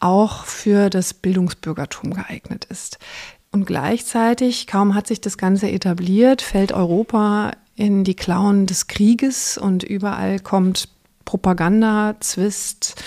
[0.00, 2.98] auch für das Bildungsbürgertum geeignet ist.
[3.52, 9.58] Und gleichzeitig, kaum hat sich das Ganze etabliert, fällt Europa in die Klauen des Krieges
[9.58, 10.88] und überall kommt
[11.24, 13.02] Propaganda, Zwist,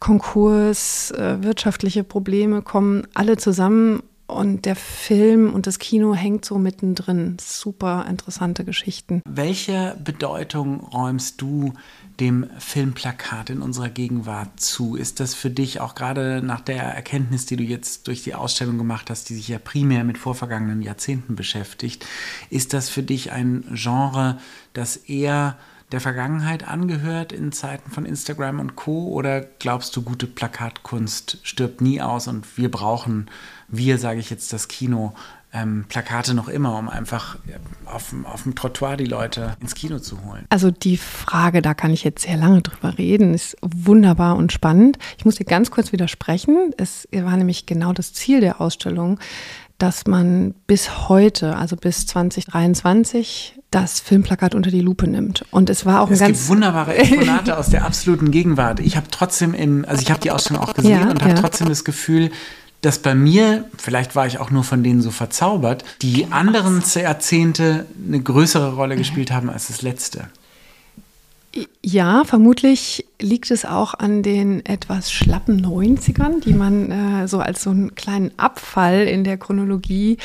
[0.00, 4.02] Konkurs, äh, wirtschaftliche Probleme kommen alle zusammen
[4.34, 7.36] und der Film und das Kino hängt so mittendrin.
[7.40, 9.22] Super interessante Geschichten.
[9.26, 11.72] Welche Bedeutung räumst du
[12.20, 14.96] dem Filmplakat in unserer Gegenwart zu?
[14.96, 18.78] Ist das für dich auch gerade nach der Erkenntnis, die du jetzt durch die Ausstellung
[18.78, 22.06] gemacht hast, die sich ja primär mit vorvergangenen Jahrzehnten beschäftigt,
[22.50, 24.38] ist das für dich ein Genre,
[24.72, 25.56] das eher
[25.92, 29.08] der Vergangenheit angehört in Zeiten von Instagram und Co?
[29.08, 33.28] Oder glaubst du, gute Plakatkunst stirbt nie aus und wir brauchen,
[33.76, 35.14] wir sage ich jetzt, das Kino,
[35.54, 37.36] ähm, Plakate noch immer, um einfach
[37.86, 40.44] auf, auf dem Trottoir die Leute ins Kino zu holen?
[40.50, 44.98] Also die Frage, da kann ich jetzt sehr lange drüber reden, ist wunderbar und spannend.
[45.16, 46.72] Ich muss dir ganz kurz widersprechen.
[46.76, 49.20] Es war nämlich genau das Ziel der Ausstellung,
[49.78, 55.44] dass man bis heute, also bis 2023, das Filmplakat unter die Lupe nimmt.
[55.50, 58.80] Und es war auch es ein ganz gibt wunderbare Exponate aus der absoluten Gegenwart.
[58.80, 61.40] Ich habe trotzdem im, also ich habe die Ausstellung auch gesehen Ja, und habe ja.
[61.40, 62.30] trotzdem das Gefühl,
[62.84, 67.86] dass bei mir, vielleicht war ich auch nur von denen so verzaubert, die anderen Jahrzehnte
[68.06, 70.28] eine größere Rolle gespielt haben als das letzte.
[71.82, 77.62] Ja, vermutlich liegt es auch an den etwas schlappen 90ern, die man äh, so als
[77.62, 80.18] so einen kleinen Abfall in der Chronologie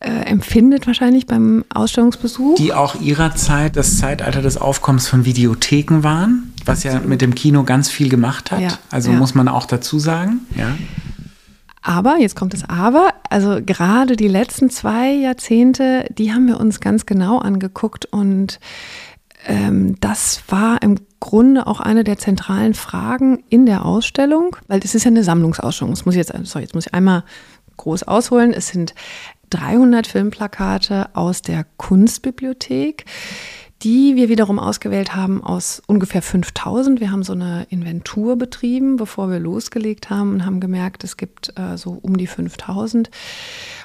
[0.00, 2.56] äh, empfindet, wahrscheinlich beim Ausstellungsbesuch.
[2.56, 7.34] Die auch ihrer Zeit das Zeitalter des Aufkommens von Videotheken waren, was ja mit dem
[7.34, 8.60] Kino ganz viel gemacht hat.
[8.60, 9.18] Ja, also ja.
[9.18, 10.40] muss man auch dazu sagen.
[10.56, 10.74] Ja.
[11.82, 16.80] Aber, jetzt kommt das Aber, also gerade die letzten zwei Jahrzehnte, die haben wir uns
[16.80, 18.60] ganz genau angeguckt und
[19.46, 24.94] ähm, das war im Grunde auch eine der zentralen Fragen in der Ausstellung, weil das
[24.94, 25.92] ist ja eine Sammlungsausstellung.
[25.92, 27.24] Das muss ich jetzt, sorry, jetzt muss ich einmal
[27.76, 28.52] groß ausholen.
[28.52, 28.94] Es sind
[29.50, 33.04] 300 Filmplakate aus der Kunstbibliothek,
[33.82, 37.00] die wir wiederum ausgewählt haben aus ungefähr 5000.
[37.00, 41.58] Wir haben so eine Inventur betrieben, bevor wir losgelegt haben und haben gemerkt, es gibt
[41.58, 43.10] äh, so um die 5000.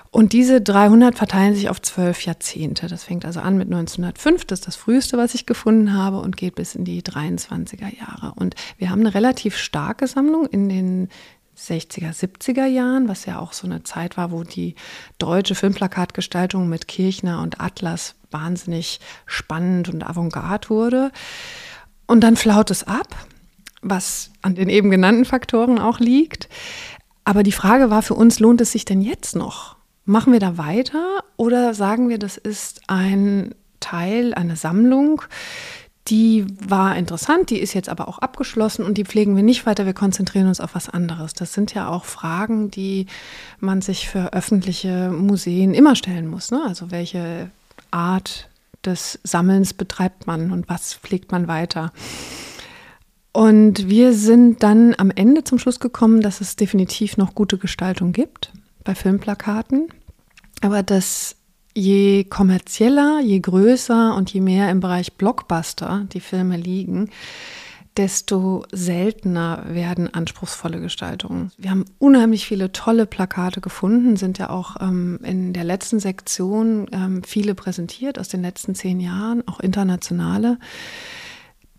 [0.10, 2.88] Und diese 300 verteilen sich auf zwölf Jahrzehnte.
[2.88, 6.38] Das fängt also an mit 1905, das ist das früheste, was ich gefunden habe, und
[6.38, 8.34] geht bis in die 23er Jahre.
[8.36, 11.10] Und wir haben eine relativ starke Sammlung in den
[11.58, 14.76] 60er, 70er Jahren, was ja auch so eine Zeit war, wo die
[15.18, 21.12] deutsche Filmplakatgestaltung mit Kirchner und Atlas wahnsinnig spannend und avantgarde wurde.
[22.06, 23.08] Und dann flaut es ab,
[23.82, 26.48] was an den eben genannten Faktoren auch liegt.
[27.24, 29.76] Aber die Frage war für uns, lohnt es sich denn jetzt noch?
[30.06, 35.22] Machen wir da weiter oder sagen wir, das ist ein Teil, eine Sammlung,
[36.08, 39.86] die war interessant, die ist jetzt aber auch abgeschlossen und die pflegen wir nicht weiter,
[39.86, 41.34] wir konzentrieren uns auf was anderes.
[41.34, 43.08] Das sind ja auch Fragen, die
[43.60, 46.52] man sich für öffentliche Museen immer stellen muss.
[46.52, 46.64] Ne?
[46.66, 47.50] Also welche
[47.92, 48.50] Art
[48.86, 51.92] des Sammelns betreibt man und was pflegt man weiter?
[53.34, 58.14] Und wir sind dann am Ende zum Schluss gekommen, dass es definitiv noch gute Gestaltung
[58.14, 58.52] gibt
[58.84, 59.90] bei Filmplakaten,
[60.62, 61.36] aber dass
[61.78, 67.12] je kommerzieller, je größer und je mehr im Bereich Blockbuster die Filme liegen,
[67.98, 71.52] desto seltener werden anspruchsvolle Gestaltungen.
[71.58, 76.88] Wir haben unheimlich viele tolle Plakate gefunden, sind ja auch ähm, in der letzten Sektion
[76.92, 80.58] ähm, viele präsentiert aus den letzten zehn Jahren, auch internationale.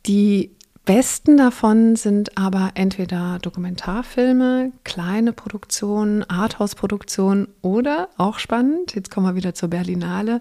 [0.06, 0.56] Die
[0.88, 9.34] besten davon sind aber entweder Dokumentarfilme, kleine Produktionen, Arthouse-Produktionen oder, auch spannend, jetzt kommen wir
[9.34, 10.40] wieder zur Berlinale,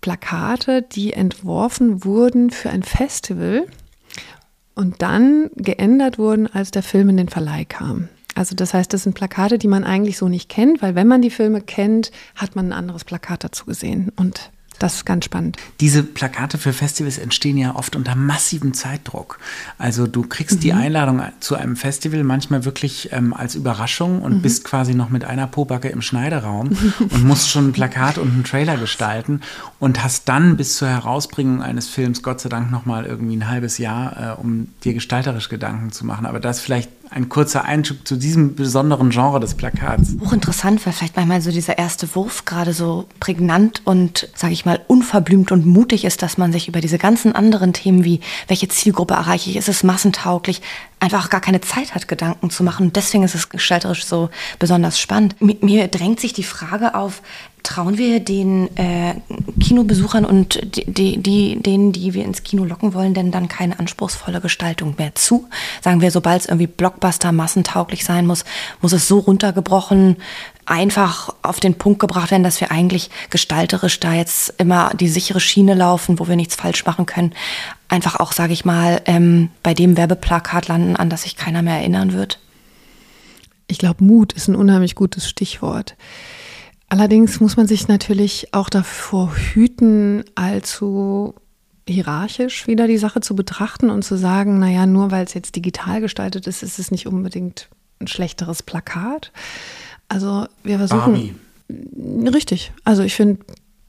[0.00, 3.68] Plakate, die entworfen wurden für ein Festival
[4.74, 8.08] und dann geändert wurden, als der Film in den Verleih kam.
[8.34, 11.22] Also das heißt, das sind Plakate, die man eigentlich so nicht kennt, weil wenn man
[11.22, 14.10] die Filme kennt, hat man ein anderes Plakat dazu gesehen.
[14.16, 15.56] Und das ist ganz spannend.
[15.80, 19.38] Diese Plakate für Festivals entstehen ja oft unter massivem Zeitdruck.
[19.78, 20.60] Also du kriegst mhm.
[20.60, 24.42] die Einladung zu einem Festival manchmal wirklich ähm, als Überraschung und mhm.
[24.42, 28.44] bist quasi noch mit einer Pobacke im Schneideraum und musst schon ein Plakat und einen
[28.44, 29.40] Trailer gestalten
[29.78, 33.48] und hast dann bis zur Herausbringung eines Films Gott sei Dank noch mal irgendwie ein
[33.48, 36.26] halbes Jahr, äh, um dir gestalterisch Gedanken zu machen.
[36.26, 40.16] Aber das vielleicht ein kurzer Einschub zu diesem besonderen Genre des Plakats.
[40.20, 44.80] Hochinteressant, weil vielleicht manchmal so dieser erste Wurf gerade so prägnant und, sage ich mal,
[44.86, 49.14] unverblümt und mutig ist, dass man sich über diese ganzen anderen Themen wie, welche Zielgruppe
[49.14, 50.62] erreiche ich, ist es massentauglich,
[51.02, 52.86] einfach gar keine Zeit hat, Gedanken zu machen.
[52.86, 55.34] Und deswegen ist es gestalterisch so besonders spannend.
[55.40, 57.22] Mir drängt sich die Frage auf,
[57.62, 59.14] trauen wir den äh,
[59.60, 64.40] Kinobesuchern und die, die, denen, die wir ins Kino locken wollen, denn dann keine anspruchsvolle
[64.40, 65.48] Gestaltung mehr zu?
[65.80, 68.44] Sagen wir, sobald es irgendwie Blockbuster massentauglich sein muss,
[68.80, 70.16] muss es so runtergebrochen,
[70.66, 75.40] einfach auf den Punkt gebracht werden, dass wir eigentlich gestalterisch da jetzt immer die sichere
[75.40, 77.32] Schiene laufen, wo wir nichts falsch machen können.
[77.88, 81.76] Einfach auch, sage ich mal, ähm, bei dem Werbeplakat landen, an das sich keiner mehr
[81.76, 82.38] erinnern wird.
[83.66, 85.96] Ich glaube, Mut ist ein unheimlich gutes Stichwort.
[86.88, 91.34] Allerdings muss man sich natürlich auch davor hüten, allzu
[91.88, 96.00] hierarchisch wieder die Sache zu betrachten und zu sagen, naja, nur weil es jetzt digital
[96.00, 97.68] gestaltet ist, ist es nicht unbedingt
[98.00, 99.32] ein schlechteres Plakat.
[100.12, 101.34] Also wir versuchen.
[101.68, 102.28] Barbie.
[102.28, 102.72] Richtig.
[102.84, 103.44] Also ich finde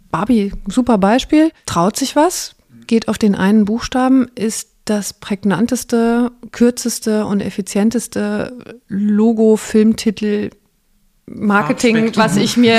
[0.10, 1.52] Barbie super Beispiel.
[1.66, 2.56] Traut sich was,
[2.88, 10.52] geht auf den einen Buchstaben, ist das prägnanteste, kürzeste und effizienteste Logo, Filmtitel,
[11.26, 12.78] Marketing, was ich mir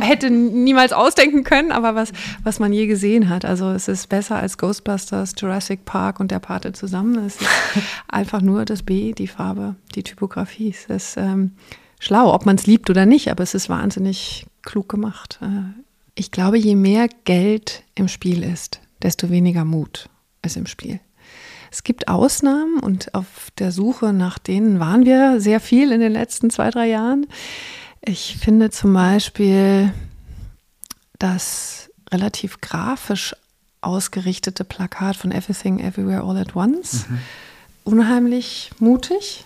[0.00, 2.12] hätte niemals ausdenken können, aber was,
[2.44, 3.46] was man je gesehen hat.
[3.46, 7.24] Also es ist besser als Ghostbusters, Jurassic Park und der Pate zusammen.
[7.24, 7.48] Es ist
[8.08, 10.74] einfach nur das B, die Farbe, die Typografie.
[10.76, 11.52] Es ist ähm,
[11.98, 15.38] schlau, ob man es liebt oder nicht, aber es ist wahnsinnig klug gemacht.
[15.42, 15.80] Äh,
[16.14, 20.08] ich glaube, je mehr Geld im Spiel ist, desto weniger Mut
[20.42, 21.00] ist im Spiel.
[21.70, 26.12] Es gibt Ausnahmen und auf der Suche nach denen waren wir sehr viel in den
[26.12, 27.26] letzten zwei, drei Jahren.
[28.00, 29.92] Ich finde zum Beispiel
[31.18, 33.34] das relativ grafisch
[33.80, 37.18] ausgerichtete Plakat von Everything Everywhere All at Once mhm.
[37.84, 39.44] unheimlich mutig.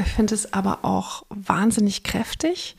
[0.00, 2.76] Ich finde es aber auch wahnsinnig kräftig.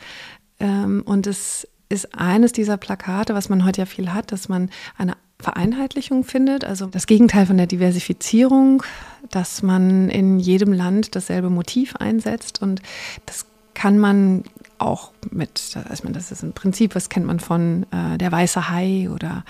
[0.60, 4.70] Ähm, und es ist eines dieser Plakate, was man heute ja viel hat, dass man
[4.98, 8.84] eine Vereinheitlichung findet, also das Gegenteil von der Diversifizierung,
[9.30, 12.82] dass man in jedem Land dasselbe Motiv einsetzt und
[13.26, 14.44] das kann man
[14.78, 19.44] auch mit, das ist ein Prinzip, was kennt man von äh, Der Weiße Hai oder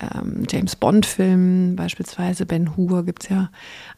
[0.00, 3.50] ähm, James Bond-Filmen, beispielsweise Ben Hur, gibt es ja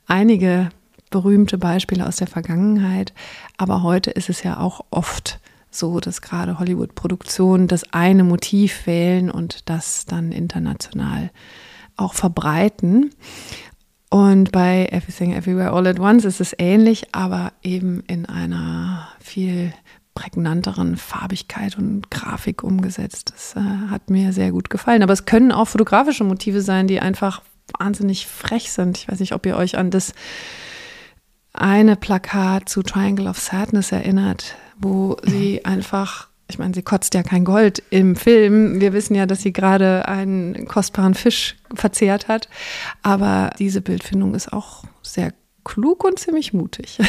[0.07, 0.71] einige
[1.15, 3.15] berühmte Beispiele aus der Vergangenheit.
[3.57, 5.39] Aber heute ist es ja auch oft
[5.71, 11.31] so, dass gerade Hollywood-Produktionen das eine Motiv wählen und das dann international
[11.97, 13.11] auch verbreiten.
[14.11, 19.73] Und bei Everything Everywhere All at Once ist es ähnlich, aber eben in einer viel
[20.17, 23.31] prägnanteren Farbigkeit und Grafik umgesetzt.
[23.33, 25.05] Das äh, hat mir sehr gut gefallen.
[25.05, 27.43] Aber es können auch fotografische Motive sein, die einfach
[27.79, 28.99] wahnsinnig frech sind.
[28.99, 30.13] Ich weiß nicht, ob ihr euch an das
[31.55, 37.23] eine Plakat zu Triangle of Sadness erinnert, wo sie einfach, ich meine, sie kotzt ja
[37.23, 38.81] kein Gold im Film.
[38.81, 42.49] Wir wissen ja, dass sie gerade einen kostbaren Fisch verzehrt hat.
[43.03, 45.33] Aber diese Bildfindung ist auch sehr
[45.65, 46.99] klug und ziemlich mutig.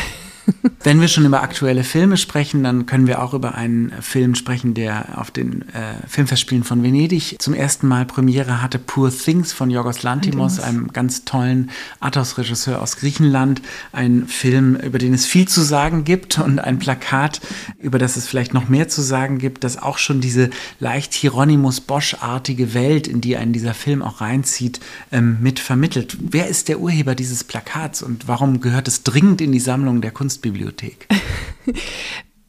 [0.84, 4.74] Wenn wir schon über aktuelle Filme sprechen, dann können wir auch über einen Film sprechen,
[4.74, 8.78] der auf den äh, Filmfestspielen von Venedig zum ersten Mal Premiere hatte.
[8.78, 13.62] Poor Things von Yorgos Lantimos, einem ganz tollen Athos-Regisseur aus Griechenland.
[13.92, 17.42] Ein Film, über den es viel zu sagen gibt und ein Plakat,
[17.80, 21.82] über das es vielleicht noch mehr zu sagen gibt, das auch schon diese leicht Hieronymus
[21.82, 24.80] Bosch-artige Welt, in die einen dieser Film auch reinzieht,
[25.12, 26.18] ähm, mit vermittelt.
[26.20, 30.12] Wer ist der Urheber dieses Plakats und warum gehört es dringend in die Sammlung der
[30.12, 31.08] Kunst Kunstbibliothek?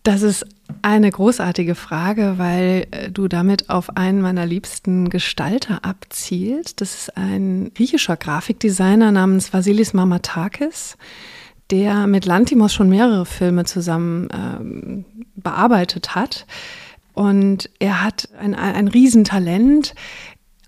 [0.07, 0.47] Das ist
[0.83, 6.81] eine großartige Frage, weil äh, du damit auf einen meiner liebsten Gestalter abzielst.
[6.81, 10.97] Das ist ein griechischer Grafikdesigner namens Vasilis Mamatakis,
[11.73, 16.47] der mit Lantimos schon mehrere Filme zusammen ähm, bearbeitet hat.
[17.13, 19.93] Und er hat ein, ein Riesentalent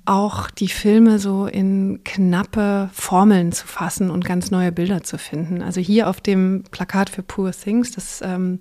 [0.09, 5.61] auch die Filme so in knappe Formeln zu fassen und ganz neue Bilder zu finden.
[5.61, 8.59] Also hier auf dem Plakat für Poor Things, das ähm,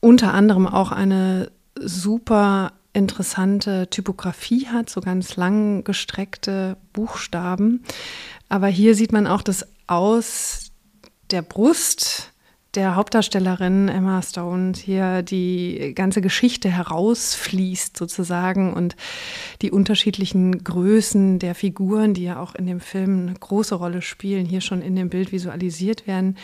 [0.00, 7.84] unter anderem auch eine super interessante Typografie hat, so ganz lang gestreckte Buchstaben.
[8.48, 10.72] Aber hier sieht man auch, dass aus
[11.30, 12.32] der Brust
[12.74, 18.94] der Hauptdarstellerin Emma Stone hier die ganze Geschichte herausfließt sozusagen und
[19.62, 24.44] die unterschiedlichen Größen der Figuren, die ja auch in dem Film eine große Rolle spielen,
[24.44, 26.36] hier schon in dem Bild visualisiert werden.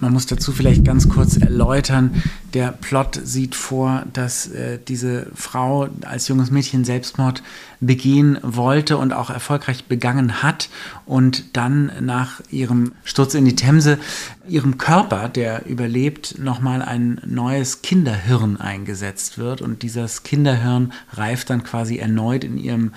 [0.00, 2.22] Man muss dazu vielleicht ganz kurz erläutern,
[2.52, 7.42] der Plot sieht vor, dass äh, diese Frau als junges Mädchen Selbstmord
[7.80, 10.68] begehen wollte und auch erfolgreich begangen hat
[11.06, 13.98] und dann nach ihrem Sturz in die Themse
[14.46, 19.62] ihrem Körper, der überlebt, nochmal ein neues Kinderhirn eingesetzt wird.
[19.62, 22.92] Und dieses Kinderhirn reift dann quasi erneut in ihrem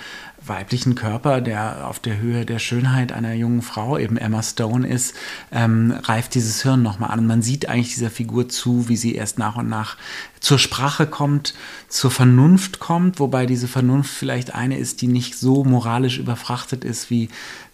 [0.46, 5.14] weiblichen Körper, der auf der Höhe der Schönheit einer jungen Frau, eben Emma Stone ist,
[5.52, 7.20] ähm, reift dieses Hirn nochmal an.
[7.20, 9.96] Und man sieht eigentlich dieser Figur zu, wie sie erst nach und nach
[10.40, 11.54] zur Sprache kommt,
[11.88, 17.10] zur Vernunft kommt, wobei diese Vernunft vielleicht eine ist, die nicht so moralisch überfrachtet ist,
[17.10, 17.28] wie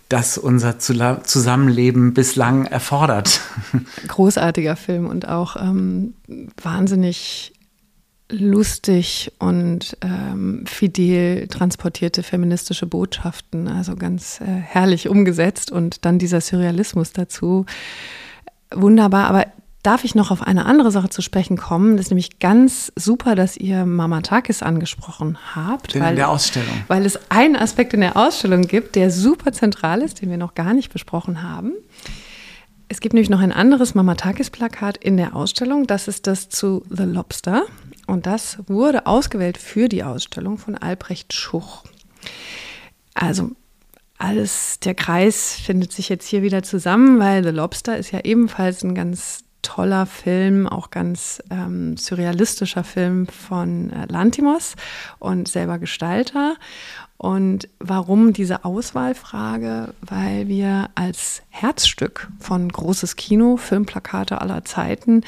[0.08, 3.40] das unser Zusammenleben bislang erfordert.
[4.08, 6.14] Großartiger Film und auch ähm,
[6.60, 7.52] wahnsinnig
[8.30, 16.40] lustig und ähm, fidel transportierte feministische Botschaften, also ganz äh, herrlich umgesetzt und dann dieser
[16.40, 17.66] Surrealismus dazu.
[18.72, 19.46] Wunderbar, aber
[19.82, 21.96] darf ich noch auf eine andere Sache zu sprechen kommen?
[21.96, 25.94] Das ist nämlich ganz super, dass ihr Mama Takis angesprochen habt.
[25.94, 26.84] In weil, der Ausstellung.
[26.88, 30.54] Weil es einen Aspekt in der Ausstellung gibt, der super zentral ist, den wir noch
[30.54, 31.72] gar nicht besprochen haben.
[32.88, 35.86] Es gibt nämlich noch ein anderes Mama Takis Plakat in der Ausstellung.
[35.86, 37.62] Das ist das zu The Lobster.
[38.10, 41.84] Und das wurde ausgewählt für die Ausstellung von Albrecht Schuch.
[43.14, 43.52] Also
[44.18, 48.82] alles, der Kreis findet sich jetzt hier wieder zusammen, weil The Lobster ist ja ebenfalls
[48.82, 54.74] ein ganz toller Film, auch ganz ähm, surrealistischer Film von äh, Lantimos
[55.20, 56.56] und selber Gestalter.
[57.16, 59.94] Und warum diese Auswahlfrage?
[60.00, 65.22] Weil wir als Herzstück von großes Kino, Filmplakate aller Zeiten,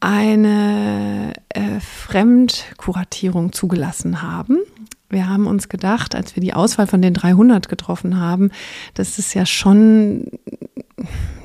[0.00, 4.58] eine äh, Fremdkuratierung zugelassen haben.
[5.10, 8.50] Wir haben uns gedacht, als wir die Auswahl von den 300 getroffen haben,
[8.94, 10.30] dass es ja schon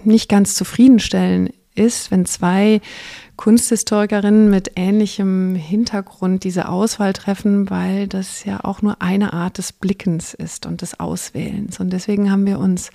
[0.03, 2.81] nicht ganz zufriedenstellend ist, wenn zwei
[3.43, 9.73] Kunsthistorikerinnen mit ähnlichem Hintergrund diese Auswahl treffen, weil das ja auch nur eine Art des
[9.73, 11.81] Blickens ist und des Auswählens.
[11.81, 12.89] Und deswegen haben wir uns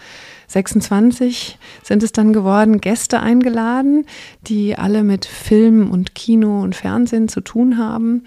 [0.48, 4.06] 26 sind es dann geworden, Gäste eingeladen,
[4.40, 8.24] die alle mit Film und Kino und Fernsehen zu tun haben.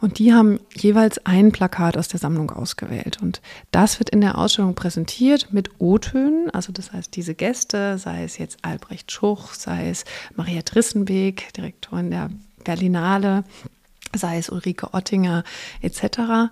[0.00, 3.18] Und die haben jeweils ein Plakat aus der Sammlung ausgewählt.
[3.22, 3.40] Und
[3.70, 6.50] das wird in der Ausstellung präsentiert mit O-Tönen.
[6.50, 10.04] Also das heißt, diese Gäste, sei es jetzt Albrecht Schuch, sei es
[10.34, 12.30] Maria Trissenbeek, Direktorin der
[12.64, 13.44] Berlinale,
[14.14, 15.44] sei es Ulrike Ottinger
[15.82, 16.50] etc.,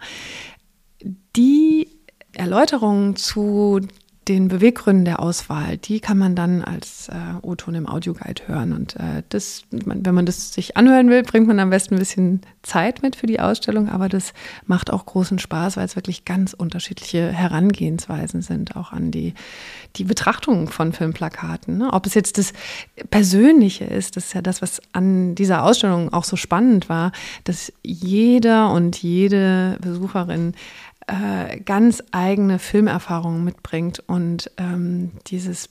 [1.37, 1.89] die
[2.33, 3.81] Erläuterungen zu
[4.29, 8.73] den Beweggründen der Auswahl, die kann man dann als äh, O-Ton im Audioguide hören.
[8.73, 12.43] Und äh, das, wenn man das sich anhören will, bringt man am besten ein bisschen
[12.63, 14.35] Zeit mit für die Ausstellung, aber das
[14.67, 19.33] macht auch großen Spaß, weil es wirklich ganz unterschiedliche Herangehensweisen sind, auch an die,
[19.97, 21.79] die Betrachtung von Filmplakaten.
[21.79, 21.93] Ne?
[21.93, 22.53] Ob es jetzt das
[23.11, 27.13] Persönliche ist, das ist ja das, was an dieser Ausstellung auch so spannend war,
[27.45, 30.53] dass jeder und jede Besucherin
[31.09, 35.71] äh, ganz eigene Filmerfahrungen mitbringt und ähm, dieses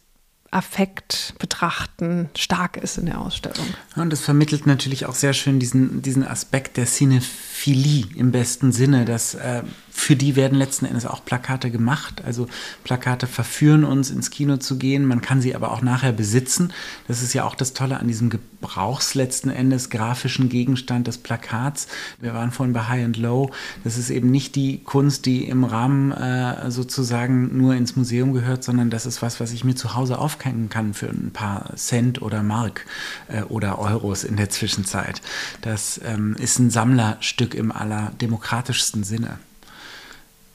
[0.49, 3.67] Affekt betrachten stark ist in der Ausstellung.
[3.95, 8.71] Ja, und das vermittelt natürlich auch sehr schön diesen, diesen Aspekt der Cinephilie im besten
[8.71, 9.63] Sinne, dass äh,
[9.97, 12.21] für die werden letzten Endes auch Plakate gemacht.
[12.23, 12.47] Also
[12.83, 16.71] Plakate verführen uns ins Kino zu gehen, man kann sie aber auch nachher besitzen.
[17.07, 21.87] Das ist ja auch das Tolle an diesem Gebrauchs letzten Endes grafischen Gegenstand des Plakats.
[22.21, 23.49] Wir waren vorhin bei High and Low.
[23.83, 28.63] Das ist eben nicht die Kunst, die im Rahmen äh, sozusagen nur ins Museum gehört,
[28.63, 32.21] sondern das ist was, was ich mir zu Hause aufhängen kann für ein paar Cent
[32.21, 32.85] oder Mark
[33.29, 35.21] äh, oder Euros in der Zwischenzeit.
[35.61, 39.39] Das ähm, ist ein Sammlerstück im allerdemokratischsten Sinne.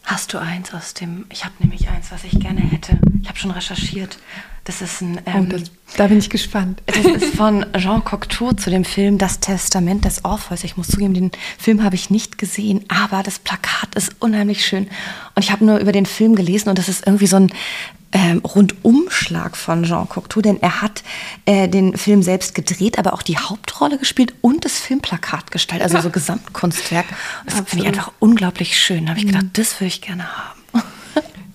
[0.04, 2.98] Hast du eins aus dem, ich habe nämlich eins, was ich gerne hätte.
[3.22, 4.18] Ich habe schon recherchiert.
[4.64, 5.18] Das ist ein.
[5.26, 5.62] Oh, ähm, oh, das,
[5.96, 6.82] da bin ich gespannt.
[6.86, 10.62] Das ist von Jean Cocteau zu dem Film Das Testament des Orpheus.
[10.64, 14.88] Ich muss zugeben, den Film habe ich nicht gesehen, aber das Plakat ist unheimlich schön.
[15.34, 17.52] Und ich habe nur über den Film gelesen und das ist irgendwie so ein
[18.12, 21.02] ähm, Rundumschlag von Jean Cocteau, denn er hat
[21.46, 26.00] äh, den Film selbst gedreht, aber auch die Hauptrolle gespielt und das Filmplakat gestaltet, also
[26.00, 27.06] so Gesamtkunstwerk.
[27.46, 29.06] Das finde ich einfach unglaublich schön.
[29.06, 29.52] Da habe ich gedacht, mhm.
[29.54, 30.51] das würde ich gerne haben.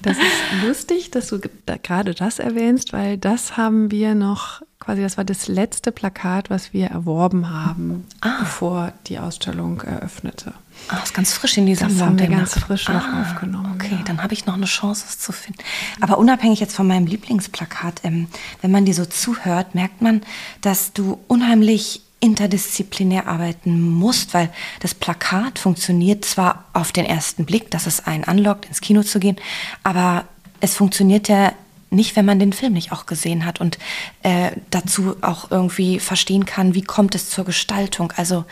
[0.01, 5.01] Das ist lustig, dass du da gerade das erwähnst, weil das haben wir noch, quasi
[5.01, 8.39] das war das letzte Plakat, was wir erworben haben, ah.
[8.39, 10.53] bevor die Ausstellung eröffnete.
[10.89, 12.19] Ah, ist ganz frisch in dieser das Sammlung.
[12.19, 13.73] haben wir ganz frisch ah, noch aufgenommen.
[13.75, 14.03] Okay, ja.
[14.05, 15.59] dann habe ich noch eine Chance, es zu finden.
[15.99, 18.27] Aber unabhängig jetzt von meinem Lieblingsplakat, ähm,
[18.61, 20.21] wenn man dir so zuhört, merkt man,
[20.61, 24.49] dass du unheimlich interdisziplinär arbeiten musst, weil
[24.81, 29.19] das Plakat funktioniert zwar auf den ersten Blick, dass es einen anlockt, ins Kino zu
[29.19, 29.37] gehen,
[29.83, 30.25] aber
[30.59, 31.53] es funktioniert ja
[31.89, 33.77] nicht, wenn man den Film nicht auch gesehen hat und
[34.21, 38.11] äh, dazu auch irgendwie verstehen kann, wie kommt es zur Gestaltung.
[38.17, 38.43] Also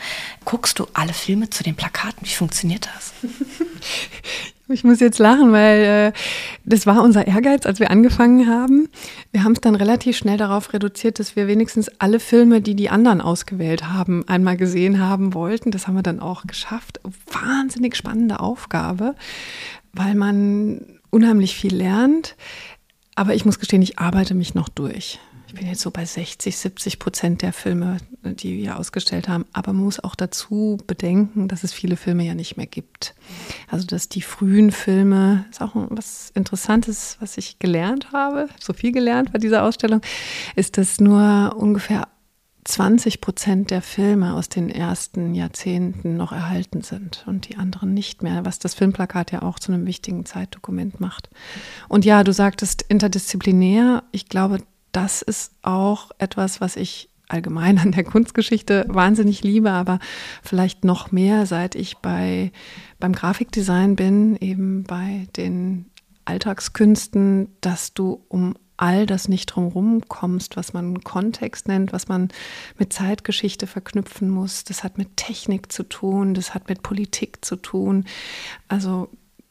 [0.46, 2.26] guckst du alle Filme zu den Plakaten?
[2.26, 3.12] Wie funktioniert das?
[4.68, 6.12] Ich muss jetzt lachen, weil äh,
[6.64, 8.88] das war unser Ehrgeiz, als wir angefangen haben.
[9.30, 12.90] Wir haben es dann relativ schnell darauf reduziert, dass wir wenigstens alle Filme, die die
[12.90, 15.70] anderen ausgewählt haben, einmal gesehen haben wollten.
[15.70, 17.00] Das haben wir dann auch geschafft.
[17.30, 19.14] Wahnsinnig spannende Aufgabe,
[19.92, 22.34] weil man unheimlich viel lernt.
[23.14, 25.20] Aber ich muss gestehen, ich arbeite mich noch durch.
[25.48, 29.46] Ich bin jetzt so bei 60, 70 Prozent der Filme, die wir ausgestellt haben.
[29.52, 33.14] Aber man muss auch dazu bedenken, dass es viele Filme ja nicht mehr gibt.
[33.70, 38.92] Also, dass die frühen Filme, ist auch was Interessantes, was ich gelernt habe, so viel
[38.92, 40.00] gelernt bei dieser Ausstellung,
[40.56, 42.08] ist, dass nur ungefähr
[42.64, 48.24] 20 Prozent der Filme aus den ersten Jahrzehnten noch erhalten sind und die anderen nicht
[48.24, 51.30] mehr, was das Filmplakat ja auch zu einem wichtigen Zeitdokument macht.
[51.88, 54.02] Und ja, du sagtest interdisziplinär.
[54.10, 54.58] Ich glaube,
[54.92, 59.98] das ist auch etwas, was ich allgemein an der Kunstgeschichte wahnsinnig liebe, aber
[60.42, 62.52] vielleicht noch mehr, seit ich bei,
[62.98, 65.86] beim Grafikdesign bin, eben bei den
[66.24, 72.28] Alltagskünsten, dass du um all das nicht drumherum kommst, was man Kontext nennt, was man
[72.78, 74.64] mit Zeitgeschichte verknüpfen muss.
[74.64, 78.04] Das hat mit Technik zu tun, das hat mit Politik zu tun.
[78.68, 79.08] Also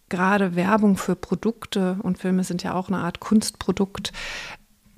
[0.10, 4.12] gerade Werbung für Produkte und Filme sind ja auch eine Art Kunstprodukt,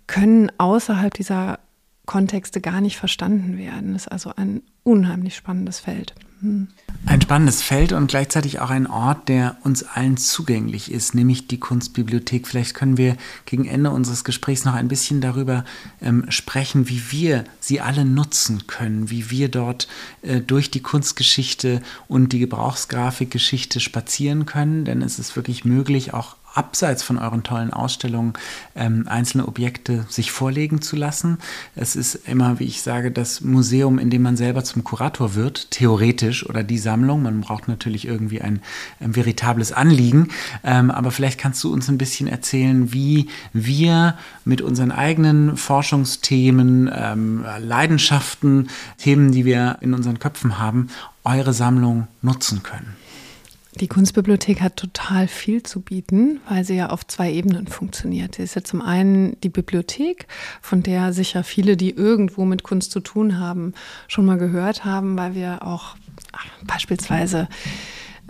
[0.07, 1.59] können außerhalb dieser
[2.05, 3.93] Kontexte gar nicht verstanden werden.
[3.93, 6.15] Das ist also ein unheimlich spannendes Feld.
[6.39, 6.67] Hm.
[7.05, 11.59] Ein spannendes Feld und gleichzeitig auch ein Ort, der uns allen zugänglich ist, nämlich die
[11.59, 12.47] Kunstbibliothek.
[12.47, 15.65] Vielleicht können wir gegen Ende unseres Gesprächs noch ein bisschen darüber
[16.01, 19.87] ähm, sprechen, wie wir sie alle nutzen können, wie wir dort
[20.21, 24.85] äh, durch die Kunstgeschichte und die Gebrauchsgrafikgeschichte spazieren können.
[24.85, 28.33] Denn es ist wirklich möglich, auch abseits von euren tollen Ausstellungen
[28.75, 31.37] ähm, einzelne Objekte sich vorlegen zu lassen.
[31.75, 35.71] Es ist immer, wie ich sage, das Museum, in dem man selber zum Kurator wird,
[35.71, 37.23] theoretisch, oder die Sammlung.
[37.23, 38.61] Man braucht natürlich irgendwie ein,
[38.99, 40.29] ein veritables Anliegen.
[40.63, 46.89] Ähm, aber vielleicht kannst du uns ein bisschen erzählen, wie wir mit unseren eigenen Forschungsthemen,
[46.93, 50.89] ähm, Leidenschaften, Themen, die wir in unseren Köpfen haben,
[51.23, 52.95] eure Sammlung nutzen können.
[53.79, 58.35] Die Kunstbibliothek hat total viel zu bieten, weil sie ja auf zwei Ebenen funktioniert.
[58.35, 60.27] Sie ist ja zum einen die Bibliothek,
[60.61, 63.73] von der sicher viele, die irgendwo mit Kunst zu tun haben,
[64.07, 65.95] schon mal gehört haben, weil wir auch
[66.31, 67.47] ach, beispielsweise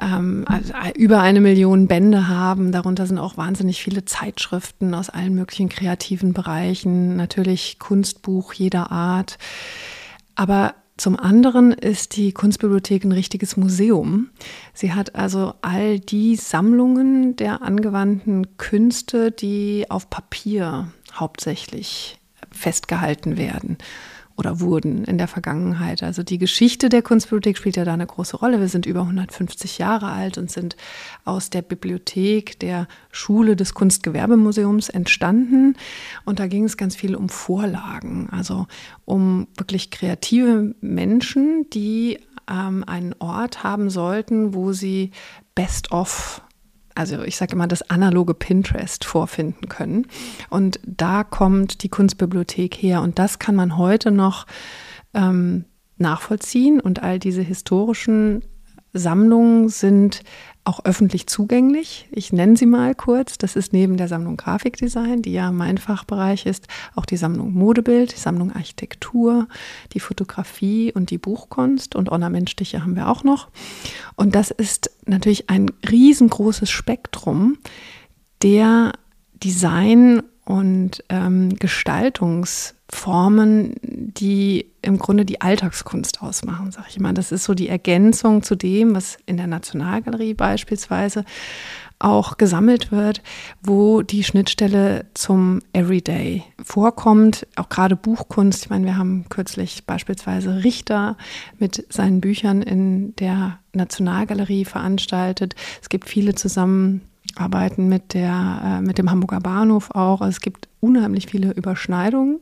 [0.02, 2.72] ähm, also über eine Million Bände haben.
[2.72, 9.38] Darunter sind auch wahnsinnig viele Zeitschriften aus allen möglichen kreativen Bereichen, natürlich Kunstbuch jeder Art.
[10.36, 14.30] Aber zum anderen ist die Kunstbibliothek ein richtiges Museum.
[14.74, 22.20] Sie hat also all die Sammlungen der angewandten Künste, die auf Papier hauptsächlich
[22.52, 23.78] festgehalten werden
[24.38, 26.04] oder wurden in der Vergangenheit.
[26.04, 28.60] Also die Geschichte der Kunstbibliothek spielt ja da eine große Rolle.
[28.60, 30.78] Wir sind über 150 Jahre alt und sind
[31.26, 35.76] aus der Bibliothek der Schule des Kunstgewerbemuseums entstanden.
[36.24, 38.68] Und da ging es ganz viel um Vorlagen, also
[39.06, 42.20] um wirklich kreative Menschen, die
[42.50, 45.12] ähm, einen Ort haben sollten, wo sie
[45.56, 46.42] Best of
[46.98, 50.08] also ich sage immer, das analoge Pinterest vorfinden können.
[50.50, 53.02] Und da kommt die Kunstbibliothek her.
[53.02, 54.48] Und das kann man heute noch
[55.14, 55.66] ähm,
[55.98, 56.80] nachvollziehen.
[56.80, 58.44] Und all diese historischen
[58.94, 60.24] Sammlungen sind
[60.68, 62.08] auch öffentlich zugänglich.
[62.12, 63.38] Ich nenne sie mal kurz.
[63.38, 68.14] Das ist neben der Sammlung Grafikdesign, die ja mein Fachbereich ist, auch die Sammlung Modebild,
[68.14, 69.48] die Sammlung Architektur,
[69.94, 73.48] die Fotografie und die Buchkunst und Ornamentstiche haben wir auch noch.
[74.16, 77.58] Und das ist natürlich ein riesengroßes Spektrum
[78.44, 78.94] der
[79.42, 87.14] Design- und ähm, Gestaltungs- Formen, die im Grunde die Alltagskunst ausmachen, sage ich immer.
[87.14, 91.24] Das ist so die Ergänzung zu dem, was in der Nationalgalerie beispielsweise
[92.00, 93.22] auch gesammelt wird,
[93.64, 98.66] wo die Schnittstelle zum Everyday vorkommt, auch gerade Buchkunst.
[98.66, 101.18] Ich meine, wir haben kürzlich beispielsweise Richter
[101.58, 105.56] mit seinen Büchern in der Nationalgalerie veranstaltet.
[105.82, 107.02] Es gibt viele zusammen
[107.36, 110.22] arbeiten mit, der, äh, mit dem Hamburger Bahnhof auch.
[110.22, 112.40] Also es gibt unheimlich viele Überschneidungen.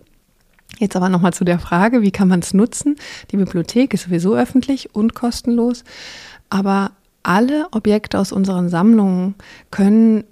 [0.80, 2.96] Jetzt aber nochmal zu der Frage, wie kann man es nutzen?
[3.32, 5.84] Die Bibliothek ist sowieso öffentlich und kostenlos,
[6.50, 6.92] aber
[7.24, 9.36] alle Objekte aus unseren Sammlungen
[9.72, 10.26] können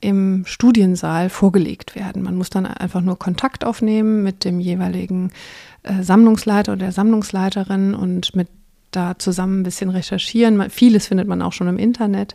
[0.00, 2.22] im Studiensaal vorgelegt werden.
[2.22, 5.30] Man muss dann einfach nur Kontakt aufnehmen mit dem jeweiligen
[5.84, 8.48] äh, Sammlungsleiter oder der Sammlungsleiterin und mit
[8.90, 10.70] da zusammen ein bisschen recherchieren.
[10.70, 12.34] Vieles findet man auch schon im Internet.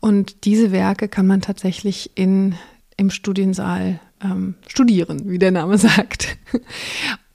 [0.00, 2.54] Und diese Werke kann man tatsächlich in,
[2.96, 6.38] im Studiensaal ähm, studieren, wie der Name sagt.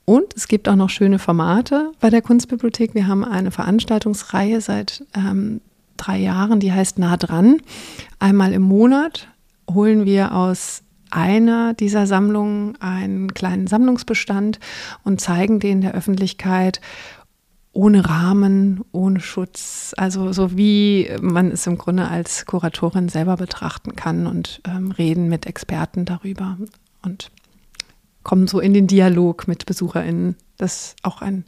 [0.05, 2.95] Und es gibt auch noch schöne Formate bei der Kunstbibliothek.
[2.95, 5.61] Wir haben eine Veranstaltungsreihe seit ähm,
[5.97, 7.61] drei Jahren, die heißt Nah dran.
[8.19, 9.27] Einmal im Monat
[9.71, 14.59] holen wir aus einer dieser Sammlungen einen kleinen Sammlungsbestand
[15.03, 16.81] und zeigen den der Öffentlichkeit
[17.73, 23.95] ohne Rahmen, ohne Schutz, also so wie man es im Grunde als Kuratorin selber betrachten
[23.95, 26.57] kann und ähm, reden mit Experten darüber
[27.01, 27.31] und
[28.23, 30.35] kommen so in den Dialog mit BesucherInnen.
[30.57, 31.45] Das ist auch ein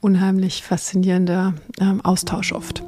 [0.00, 2.82] unheimlich faszinierender ähm, Austausch oft.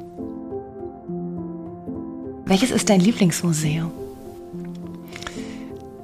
[2.45, 3.91] Welches ist dein Lieblingsmuseum?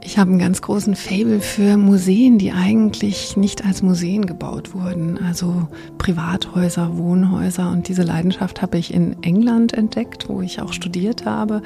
[0.03, 5.19] Ich habe einen ganz großen Fable für Museen, die eigentlich nicht als Museen gebaut wurden.
[5.19, 5.67] Also
[5.99, 7.69] Privathäuser, Wohnhäuser.
[7.69, 11.61] Und diese Leidenschaft habe ich in England entdeckt, wo ich auch studiert habe.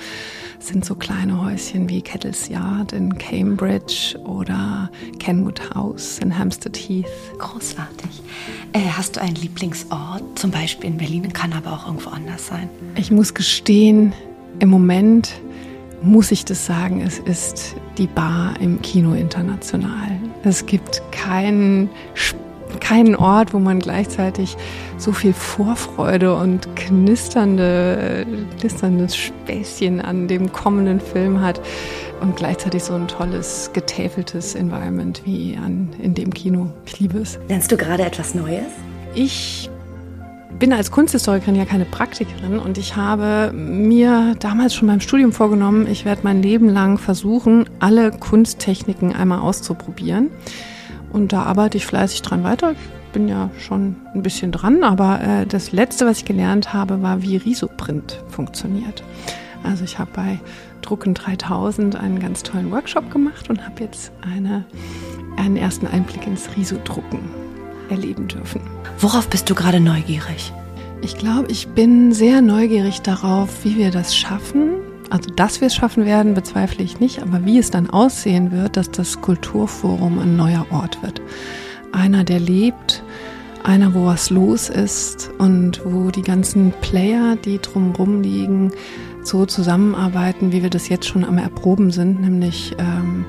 [0.59, 6.75] Es sind so kleine Häuschen wie Kettle's Yard in Cambridge oder Kenwood House in Hampstead
[6.75, 7.05] Heath.
[7.37, 8.21] Großartig.
[8.73, 10.23] Äh, hast du einen Lieblingsort?
[10.37, 12.69] Zum Beispiel in Berlin, kann aber auch irgendwo anders sein.
[12.97, 14.13] Ich muss gestehen,
[14.59, 15.33] im Moment
[16.05, 20.11] muss ich das sagen, es ist die Bar im Kino International.
[20.43, 21.89] Es gibt keinen,
[22.79, 24.55] keinen Ort, wo man gleichzeitig
[24.97, 28.25] so viel Vorfreude und knisternde,
[28.59, 31.59] knisterndes Späßchen an dem kommenden Film hat
[32.21, 36.71] und gleichzeitig so ein tolles, getäfeltes Environment wie an, in dem Kino.
[36.85, 37.39] Ich liebe es.
[37.49, 38.63] Lernst du gerade etwas Neues?
[39.15, 39.69] Ich
[40.59, 45.87] bin als Kunsthistorikerin ja keine Praktikerin und ich habe mir damals schon beim Studium vorgenommen,
[45.87, 50.29] ich werde mein Leben lang versuchen, alle Kunsttechniken einmal auszuprobieren.
[51.11, 52.71] Und da arbeite ich fleißig dran weiter.
[52.73, 57.01] Ich bin ja schon ein bisschen dran, aber äh, das Letzte, was ich gelernt habe,
[57.01, 59.03] war, wie Risoprint funktioniert.
[59.63, 60.39] Also ich habe bei
[60.81, 64.65] Drucken 3000 einen ganz tollen Workshop gemacht und habe jetzt eine,
[65.37, 67.44] einen ersten Einblick ins Risodrucken
[67.89, 68.61] erleben dürfen.
[68.99, 70.53] Worauf bist du gerade neugierig?
[71.01, 74.75] Ich glaube, ich bin sehr neugierig darauf, wie wir das schaffen.
[75.09, 78.75] Also, dass wir es schaffen werden, bezweifle ich nicht, aber wie es dann aussehen wird,
[78.75, 81.21] dass das Kulturforum ein neuer Ort wird.
[81.91, 83.03] Einer, der lebt,
[83.63, 88.71] einer, wo was los ist und wo die ganzen Player, die drumherum liegen,
[89.23, 93.25] so zusammenarbeiten, wie wir das jetzt schon am Erproben sind, nämlich ähm,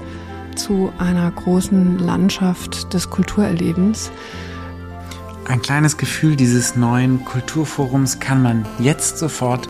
[0.54, 4.10] zu einer großen Landschaft des Kulturerlebens.
[5.48, 9.68] Ein kleines Gefühl dieses neuen Kulturforums kann man jetzt sofort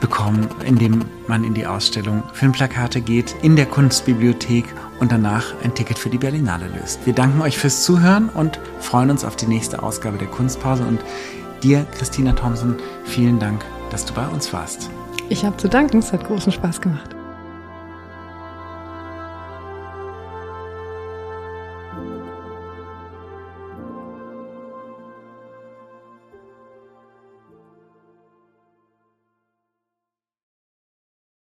[0.00, 4.66] bekommen, indem man in die Ausstellung Filmplakate geht, in der Kunstbibliothek
[5.00, 7.00] und danach ein Ticket für die Berlinale löst.
[7.06, 10.84] Wir danken euch fürs Zuhören und freuen uns auf die nächste Ausgabe der Kunstpause.
[10.84, 11.00] Und
[11.62, 14.90] dir, Christina Thompson, vielen Dank, dass du bei uns warst.
[15.30, 17.15] Ich habe zu danken, es hat großen Spaß gemacht.